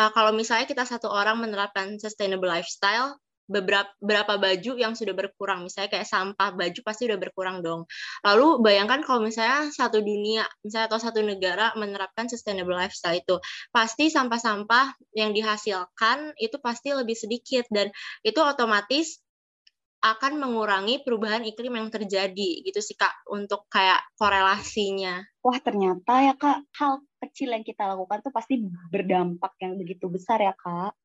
uh, 0.00 0.10
kalau 0.12 0.32
misalnya 0.32 0.64
kita 0.64 0.88
satu 0.88 1.12
orang 1.12 1.40
menerapkan 1.40 2.00
sustainable 2.00 2.48
lifestyle, 2.48 3.20
beberapa 3.50 3.90
berapa 3.98 4.38
baju 4.38 4.72
yang 4.78 4.94
sudah 4.94 5.10
berkurang 5.10 5.66
misalnya 5.66 5.90
kayak 5.90 6.06
sampah 6.06 6.54
baju 6.54 6.80
pasti 6.86 7.10
udah 7.10 7.18
berkurang 7.18 7.66
dong 7.66 7.90
lalu 8.22 8.62
bayangkan 8.62 9.02
kalau 9.02 9.26
misalnya 9.26 9.66
satu 9.74 9.98
dunia 9.98 10.46
misalnya 10.62 10.86
atau 10.86 11.00
satu 11.02 11.20
negara 11.26 11.74
menerapkan 11.74 12.30
sustainable 12.30 12.78
lifestyle 12.78 13.18
itu 13.18 13.42
pasti 13.74 14.06
sampah-sampah 14.08 14.94
yang 15.18 15.34
dihasilkan 15.34 16.38
itu 16.38 16.62
pasti 16.62 16.94
lebih 16.94 17.18
sedikit 17.18 17.66
dan 17.74 17.90
itu 18.22 18.38
otomatis 18.38 19.18
akan 20.00 20.40
mengurangi 20.40 21.04
perubahan 21.04 21.44
iklim 21.44 21.76
yang 21.76 21.92
terjadi 21.92 22.64
gitu 22.64 22.80
sih 22.80 22.96
kak 22.96 23.12
untuk 23.28 23.68
kayak 23.68 24.00
korelasinya. 24.16 25.20
Wah 25.44 25.60
ternyata 25.60 26.24
ya 26.24 26.34
kak 26.40 26.64
hal 26.80 27.04
kecil 27.20 27.52
yang 27.52 27.60
kita 27.60 27.84
lakukan 27.84 28.24
tuh 28.24 28.32
pasti 28.32 28.64
berdampak 28.88 29.52
yang 29.60 29.76
begitu 29.76 30.08
besar 30.08 30.40
ya 30.40 30.56
kak. 30.56 30.96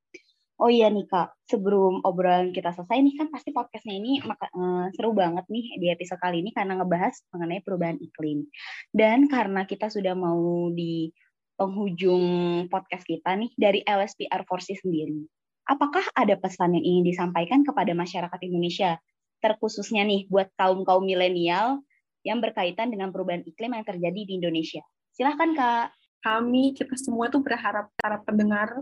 Oh 0.56 0.72
iya 0.72 0.88
nih 0.88 1.04
Kak, 1.04 1.36
sebelum 1.52 2.00
obrolan 2.08 2.56
kita 2.56 2.72
selesai 2.72 2.96
nih 3.04 3.20
kan 3.20 3.28
pasti 3.28 3.52
podcastnya 3.52 4.00
ini 4.00 4.24
uh, 4.24 4.88
seru 4.96 5.12
banget 5.12 5.44
nih 5.52 5.76
di 5.84 5.92
episode 5.92 6.16
kali 6.24 6.40
ini 6.40 6.56
karena 6.56 6.80
ngebahas 6.80 7.12
mengenai 7.36 7.60
perubahan 7.60 8.00
iklim. 8.00 8.48
Dan 8.88 9.28
karena 9.28 9.68
kita 9.68 9.92
sudah 9.92 10.16
mau 10.16 10.72
di 10.72 11.12
penghujung 11.60 12.24
podcast 12.72 13.04
kita 13.04 13.36
nih 13.36 13.52
dari 13.60 13.84
LSPR 13.84 14.48
Forsi 14.48 14.80
sendiri. 14.80 15.28
Apakah 15.68 16.08
ada 16.16 16.40
pesan 16.40 16.80
yang 16.80 16.88
ingin 16.88 17.04
disampaikan 17.04 17.68
kepada 17.68 17.92
masyarakat 17.92 18.40
Indonesia, 18.48 18.96
terkhususnya 19.44 20.08
nih 20.08 20.32
buat 20.32 20.56
kaum-kaum 20.56 21.04
milenial 21.04 21.84
yang 22.24 22.40
berkaitan 22.40 22.96
dengan 22.96 23.12
perubahan 23.12 23.44
iklim 23.44 23.76
yang 23.76 23.84
terjadi 23.84 24.22
di 24.24 24.34
Indonesia? 24.40 24.88
Silahkan 25.12 25.52
Kak. 25.52 25.88
Kami, 26.26 26.74
kita 26.74 26.98
semua 26.98 27.30
tuh 27.30 27.46
berharap 27.46 27.94
para 28.02 28.18
pendengar 28.26 28.82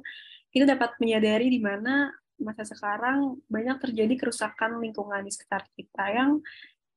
itu 0.53 0.63
dapat 0.63 0.93
menyadari 1.01 1.49
di 1.49 1.57
mana 1.57 2.13
masa 2.37 2.65
sekarang 2.65 3.41
banyak 3.49 3.77
terjadi 3.81 4.13
kerusakan 4.27 4.77
lingkungan 4.77 5.25
di 5.25 5.31
sekitar 5.33 5.65
kita 5.73 6.05
yang 6.13 6.31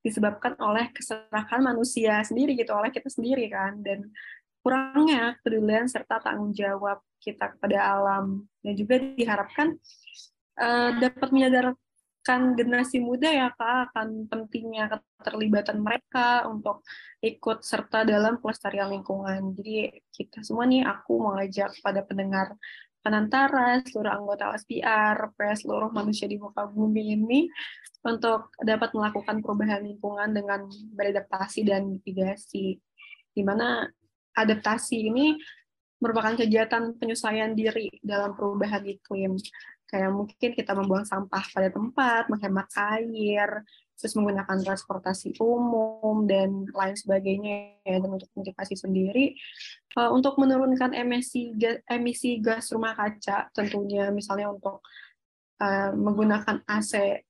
disebabkan 0.04 0.54
oleh 0.62 0.92
kesalahan 0.94 1.66
manusia 1.66 2.22
sendiri 2.22 2.54
gitu, 2.54 2.70
oleh 2.76 2.94
kita 2.94 3.10
sendiri 3.10 3.50
kan. 3.50 3.82
Dan 3.82 4.12
kurangnya 4.62 5.34
kepedulian 5.40 5.90
serta 5.90 6.22
tanggung 6.22 6.54
jawab 6.54 7.02
kita 7.18 7.56
kepada 7.58 7.78
alam. 7.82 8.46
Dan 8.62 8.74
juga 8.78 9.02
diharapkan 9.02 9.74
uh, 10.62 10.90
dapat 11.02 11.28
menyadarkan 11.34 12.38
generasi 12.54 13.02
muda 13.02 13.30
ya 13.30 13.48
Kak 13.54 13.90
akan 13.90 14.30
pentingnya 14.30 14.90
keterlibatan 15.18 15.82
mereka 15.82 16.46
untuk 16.46 16.86
ikut 17.22 17.66
serta 17.66 18.06
dalam 18.06 18.38
pelestarian 18.38 18.90
lingkungan. 18.94 19.58
Jadi 19.58 20.02
kita 20.14 20.42
semua 20.46 20.70
nih 20.70 20.86
aku 20.86 21.18
mengajak 21.18 21.74
pada 21.82 22.02
pendengar 22.06 22.54
Penantara, 23.06 23.78
seluruh 23.86 24.10
anggota 24.10 24.50
LSPR, 24.50 25.30
seluruh 25.54 25.94
manusia 25.94 26.26
di 26.26 26.42
muka 26.42 26.66
bumi 26.66 27.14
ini 27.14 27.46
untuk 28.02 28.50
dapat 28.58 28.90
melakukan 28.98 29.46
perubahan 29.46 29.86
lingkungan 29.86 30.34
dengan 30.34 30.66
beradaptasi 30.90 31.70
dan 31.70 31.86
mitigasi. 31.86 32.82
Di 33.30 33.42
mana 33.46 33.86
adaptasi 34.34 35.06
ini 35.06 35.38
merupakan 36.02 36.34
kegiatan 36.34 36.98
penyesuaian 36.98 37.54
diri 37.54 37.94
dalam 38.02 38.34
perubahan 38.34 38.82
iklim. 38.82 39.38
Kayak 39.86 40.10
mungkin 40.10 40.50
kita 40.58 40.74
membuang 40.74 41.06
sampah 41.06 41.46
pada 41.54 41.70
tempat, 41.70 42.26
menghemat 42.26 42.66
air, 42.74 43.62
terus 43.96 44.12
menggunakan 44.12 44.60
transportasi 44.60 45.40
umum 45.40 46.28
dan 46.28 46.68
lain 46.68 46.96
sebagainya 46.96 47.80
ya 47.82 47.96
dan 47.96 48.10
untuk 48.12 48.28
mitigasi 48.36 48.76
sendiri 48.76 49.32
uh, 49.96 50.12
untuk 50.12 50.36
menurunkan 50.36 50.92
emisi 50.92 51.56
emisi 51.88 52.38
gas 52.44 52.70
rumah 52.76 52.92
kaca 52.92 53.48
tentunya 53.56 54.12
misalnya 54.12 54.52
untuk 54.52 54.84
uh, 55.64 55.90
menggunakan 55.96 56.60
AC 56.68 57.24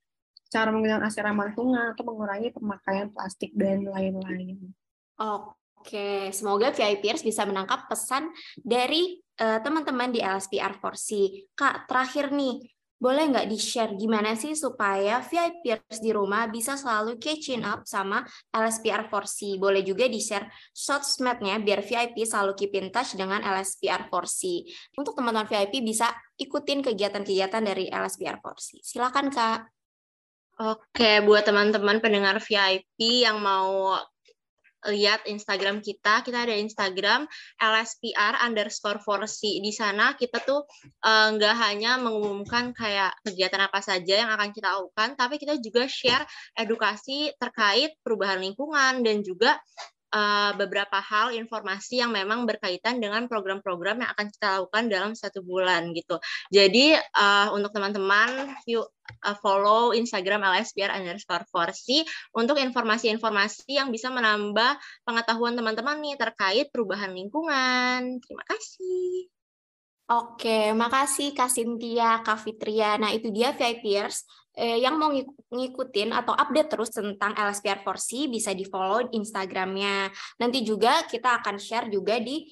cara 0.46 0.70
menggunakan 0.70 1.06
AC 1.06 1.16
ramah 1.22 1.50
lingkungan 1.50 1.94
atau 1.94 2.04
mengurangi 2.06 2.54
pemakaian 2.54 3.10
plastik 3.10 3.50
dan 3.54 3.82
lain-lain. 3.82 4.70
Oke, 5.18 6.30
semoga 6.30 6.70
VIPers 6.70 7.22
bisa 7.22 7.42
menangkap 7.46 7.90
pesan 7.90 8.30
dari 8.58 9.22
uh, 9.42 9.58
teman-teman 9.62 10.10
di 10.14 10.22
LSPR 10.22 10.78
4C. 10.78 11.10
Kak, 11.54 11.90
terakhir 11.90 12.30
nih, 12.34 12.62
boleh 12.96 13.28
nggak 13.28 13.46
di-share 13.52 13.92
gimana 13.92 14.32
sih 14.32 14.56
supaya 14.56 15.20
VIPers 15.20 16.00
di 16.00 16.16
rumah 16.16 16.48
bisa 16.48 16.80
selalu 16.80 17.20
catching 17.20 17.60
up 17.60 17.84
sama 17.84 18.24
LSPR 18.48 19.12
4C? 19.12 19.60
Boleh 19.60 19.84
juga 19.84 20.08
di-share 20.08 20.48
sosmednya 20.72 21.60
biar 21.60 21.84
VIP 21.84 22.24
selalu 22.24 22.56
keep 22.56 22.72
in 22.72 22.88
touch 22.88 23.12
dengan 23.12 23.44
LSPR 23.44 24.08
4C. 24.08 24.64
Untuk 24.96 25.12
teman-teman 25.12 25.44
VIP 25.44 25.84
bisa 25.84 26.08
ikutin 26.40 26.80
kegiatan-kegiatan 26.80 27.62
dari 27.62 27.92
LSPR 27.92 28.40
4C. 28.40 28.80
Silakan 28.80 29.28
Kak. 29.28 29.68
Oke, 30.56 31.20
buat 31.20 31.44
teman-teman 31.44 32.00
pendengar 32.00 32.40
VIP 32.40 33.28
yang 33.28 33.44
mau 33.44 34.00
lihat 34.90 35.26
Instagram 35.26 35.82
kita, 35.82 36.22
kita 36.22 36.46
ada 36.46 36.54
Instagram 36.54 37.26
LSPR 37.58 38.42
underscore 38.44 39.02
4C. 39.02 39.62
Di 39.62 39.72
sana 39.74 40.14
kita 40.14 40.42
tuh 40.42 40.66
uh, 41.06 41.28
nggak 41.34 41.54
hanya 41.62 41.98
mengumumkan 41.98 42.70
kayak 42.76 43.14
kegiatan 43.22 43.66
apa 43.66 43.80
saja 43.82 44.14
yang 44.26 44.30
akan 44.32 44.50
kita 44.54 44.68
lakukan, 44.70 45.18
tapi 45.18 45.40
kita 45.40 45.58
juga 45.58 45.86
share 45.86 46.24
edukasi 46.54 47.32
terkait 47.36 47.96
perubahan 48.02 48.42
lingkungan 48.42 49.02
dan 49.02 49.22
juga 49.22 49.58
uh, 50.12 50.52
beberapa 50.54 50.98
hal 51.00 51.34
informasi 51.34 52.02
yang 52.02 52.12
memang 52.14 52.44
berkaitan 52.46 53.02
dengan 53.02 53.26
program-program 53.26 54.02
yang 54.04 54.10
akan 54.12 54.26
kita 54.30 54.46
lakukan 54.60 54.84
dalam 54.86 55.12
satu 55.16 55.42
bulan 55.42 55.90
gitu. 55.96 56.20
Jadi 56.52 56.94
uh, 56.94 57.48
untuk 57.56 57.74
teman-teman 57.74 58.54
yuk 58.68 58.86
uh, 59.24 59.36
follow 59.38 59.94
Instagram 59.96 60.44
LSPR 60.46 60.94
underscore 60.94 61.46
Forsi 61.50 62.02
untuk 62.34 62.60
informasi-informasi 62.60 63.78
yang 63.78 63.88
bisa 63.90 64.12
menambah 64.12 64.78
pengetahuan 65.02 65.54
teman-teman 65.54 65.98
nih 66.02 66.14
terkait 66.18 66.66
perubahan 66.70 67.10
lingkungan. 67.14 68.22
Terima 68.22 68.44
kasih. 68.46 69.30
Oke, 70.06 70.70
makasih 70.70 71.34
Kak 71.34 71.50
Cynthia, 71.50 72.22
Kak 72.22 72.38
Fitria. 72.38 72.94
Nah, 72.94 73.10
itu 73.10 73.26
dia 73.34 73.50
VIPers 73.50 74.22
eh, 74.56 74.80
yang 74.80 74.96
mau 74.96 75.12
ngikutin 75.52 76.10
atau 76.16 76.32
update 76.32 76.72
terus 76.72 76.90
tentang 76.90 77.36
LSPR 77.36 77.84
4C 77.84 78.32
bisa 78.32 78.56
di-follow 78.56 79.12
Instagramnya. 79.12 80.08
Nanti 80.40 80.64
juga 80.64 81.04
kita 81.04 81.44
akan 81.44 81.60
share 81.60 81.92
juga 81.92 82.16
di 82.16 82.48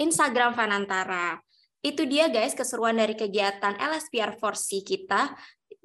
Instagram 0.00 0.56
Fanantara. 0.56 1.38
Itu 1.84 2.08
dia 2.08 2.32
guys 2.32 2.56
keseruan 2.56 2.96
dari 2.96 3.12
kegiatan 3.12 3.76
LSPR 3.76 4.40
4C 4.40 4.80
kita 4.80 5.36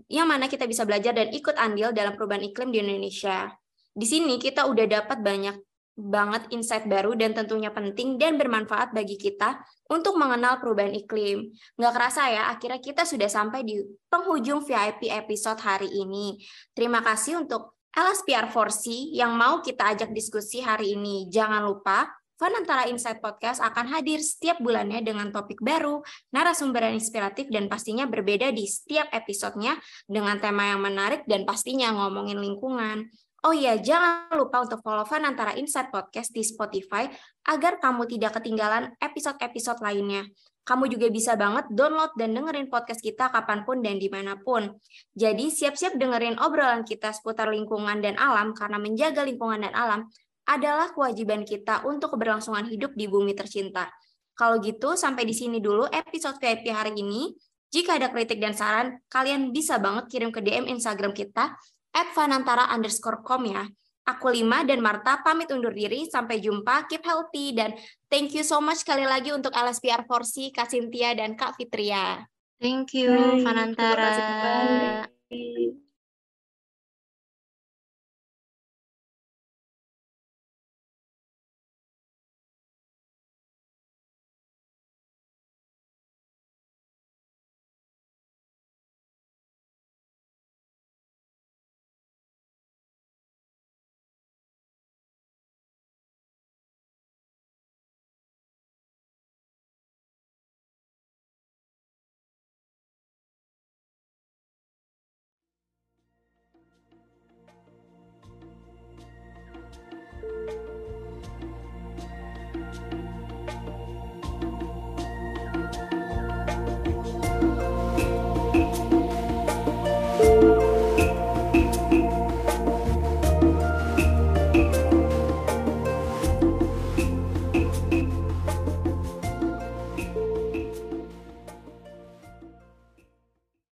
yang 0.08 0.26
mana 0.32 0.48
kita 0.48 0.64
bisa 0.64 0.88
belajar 0.88 1.12
dan 1.12 1.30
ikut 1.30 1.54
andil 1.60 1.92
dalam 1.92 2.16
perubahan 2.16 2.48
iklim 2.48 2.72
di 2.72 2.80
Indonesia. 2.80 3.52
Di 3.92 4.08
sini 4.08 4.40
kita 4.40 4.66
udah 4.66 4.88
dapat 4.88 5.20
banyak 5.20 5.69
banget 6.00 6.48
insight 6.56 6.88
baru 6.88 7.12
dan 7.20 7.36
tentunya 7.36 7.68
penting 7.70 8.16
dan 8.16 8.40
bermanfaat 8.40 8.96
bagi 8.96 9.20
kita 9.20 9.60
untuk 9.92 10.16
mengenal 10.16 10.64
perubahan 10.64 10.96
iklim. 10.96 11.52
Nggak 11.76 11.94
kerasa 11.94 12.32
ya, 12.32 12.48
akhirnya 12.48 12.80
kita 12.80 13.04
sudah 13.04 13.28
sampai 13.28 13.68
di 13.68 13.84
penghujung 14.08 14.64
VIP 14.64 15.12
episode 15.12 15.60
hari 15.60 15.92
ini. 15.92 16.40
Terima 16.72 17.04
kasih 17.04 17.44
untuk 17.44 17.76
LSPR 17.92 18.48
4C 18.48 19.12
yang 19.18 19.36
mau 19.36 19.60
kita 19.60 19.92
ajak 19.92 20.16
diskusi 20.16 20.64
hari 20.64 20.96
ini. 20.96 21.28
Jangan 21.28 21.66
lupa, 21.68 22.08
Fun 22.40 22.56
Antara 22.56 22.88
Insight 22.88 23.20
Podcast 23.20 23.60
akan 23.60 23.92
hadir 23.92 24.24
setiap 24.24 24.64
bulannya 24.64 25.04
dengan 25.04 25.28
topik 25.28 25.60
baru, 25.60 26.00
narasumber 26.32 26.88
yang 26.88 26.96
inspiratif, 26.96 27.52
dan 27.52 27.68
pastinya 27.68 28.08
berbeda 28.08 28.56
di 28.56 28.64
setiap 28.64 29.12
episodenya 29.12 29.76
dengan 30.08 30.40
tema 30.40 30.72
yang 30.72 30.80
menarik 30.80 31.28
dan 31.28 31.44
pastinya 31.44 31.92
ngomongin 31.92 32.40
lingkungan. 32.40 33.12
Oh 33.40 33.56
iya, 33.56 33.80
jangan 33.80 34.36
lupa 34.36 34.68
untuk 34.68 34.84
follow 34.84 35.08
Fan 35.08 35.24
Antara 35.24 35.56
Insight 35.56 35.96
Podcast 35.96 36.36
di 36.36 36.44
Spotify 36.44 37.08
agar 37.48 37.80
kamu 37.80 38.04
tidak 38.12 38.36
ketinggalan 38.36 38.92
episode-episode 39.00 39.80
lainnya. 39.80 40.28
Kamu 40.68 40.92
juga 40.92 41.08
bisa 41.08 41.40
banget 41.40 41.72
download 41.72 42.20
dan 42.20 42.36
dengerin 42.36 42.68
podcast 42.68 43.00
kita 43.00 43.32
kapan 43.32 43.64
pun 43.64 43.80
dan 43.80 43.96
di 43.96 44.12
mana 44.12 44.36
pun. 44.36 44.76
Jadi 45.16 45.56
siap-siap 45.56 45.96
dengerin 45.96 46.36
obrolan 46.36 46.84
kita 46.84 47.16
seputar 47.16 47.48
lingkungan 47.48 48.04
dan 48.04 48.20
alam 48.20 48.52
karena 48.52 48.76
menjaga 48.76 49.24
lingkungan 49.24 49.64
dan 49.64 49.72
alam 49.72 50.12
adalah 50.44 50.92
kewajiban 50.92 51.48
kita 51.48 51.88
untuk 51.88 52.20
keberlangsungan 52.20 52.68
hidup 52.68 52.92
di 52.92 53.08
bumi 53.08 53.40
tercinta. 53.40 53.88
Kalau 54.36 54.60
gitu, 54.60 55.00
sampai 55.00 55.24
di 55.24 55.34
sini 55.34 55.64
dulu 55.64 55.88
episode 55.88 56.36
VIP 56.44 56.76
hari 56.76 56.92
ini. 56.92 57.32
Jika 57.72 58.02
ada 58.02 58.12
kritik 58.12 58.42
dan 58.42 58.52
saran, 58.52 59.00
kalian 59.08 59.56
bisa 59.56 59.80
banget 59.80 60.12
kirim 60.12 60.34
ke 60.34 60.42
DM 60.42 60.66
Instagram 60.68 61.14
kita 61.16 61.56
at 61.94 62.08
fanantara 62.14 62.70
underscore 62.74 63.22
com 63.26 63.46
ya. 63.46 63.66
Aku 64.10 64.34
Lima 64.34 64.66
dan 64.66 64.82
Marta 64.82 65.22
pamit 65.22 65.54
undur 65.54 65.70
diri. 65.70 66.10
Sampai 66.10 66.42
jumpa, 66.42 66.90
keep 66.90 67.06
healthy, 67.06 67.54
dan 67.54 67.78
thank 68.10 68.34
you 68.34 68.42
so 68.42 68.58
much 68.58 68.82
sekali 68.82 69.06
lagi 69.06 69.30
untuk 69.30 69.54
LSPR 69.54 70.10
Forsi, 70.10 70.50
Kak 70.50 70.74
Cynthia, 70.74 71.14
dan 71.14 71.38
Kak 71.38 71.54
Fitria. 71.54 72.26
Thank 72.58 72.98
you, 72.98 73.14
Fanantara. 73.46 75.06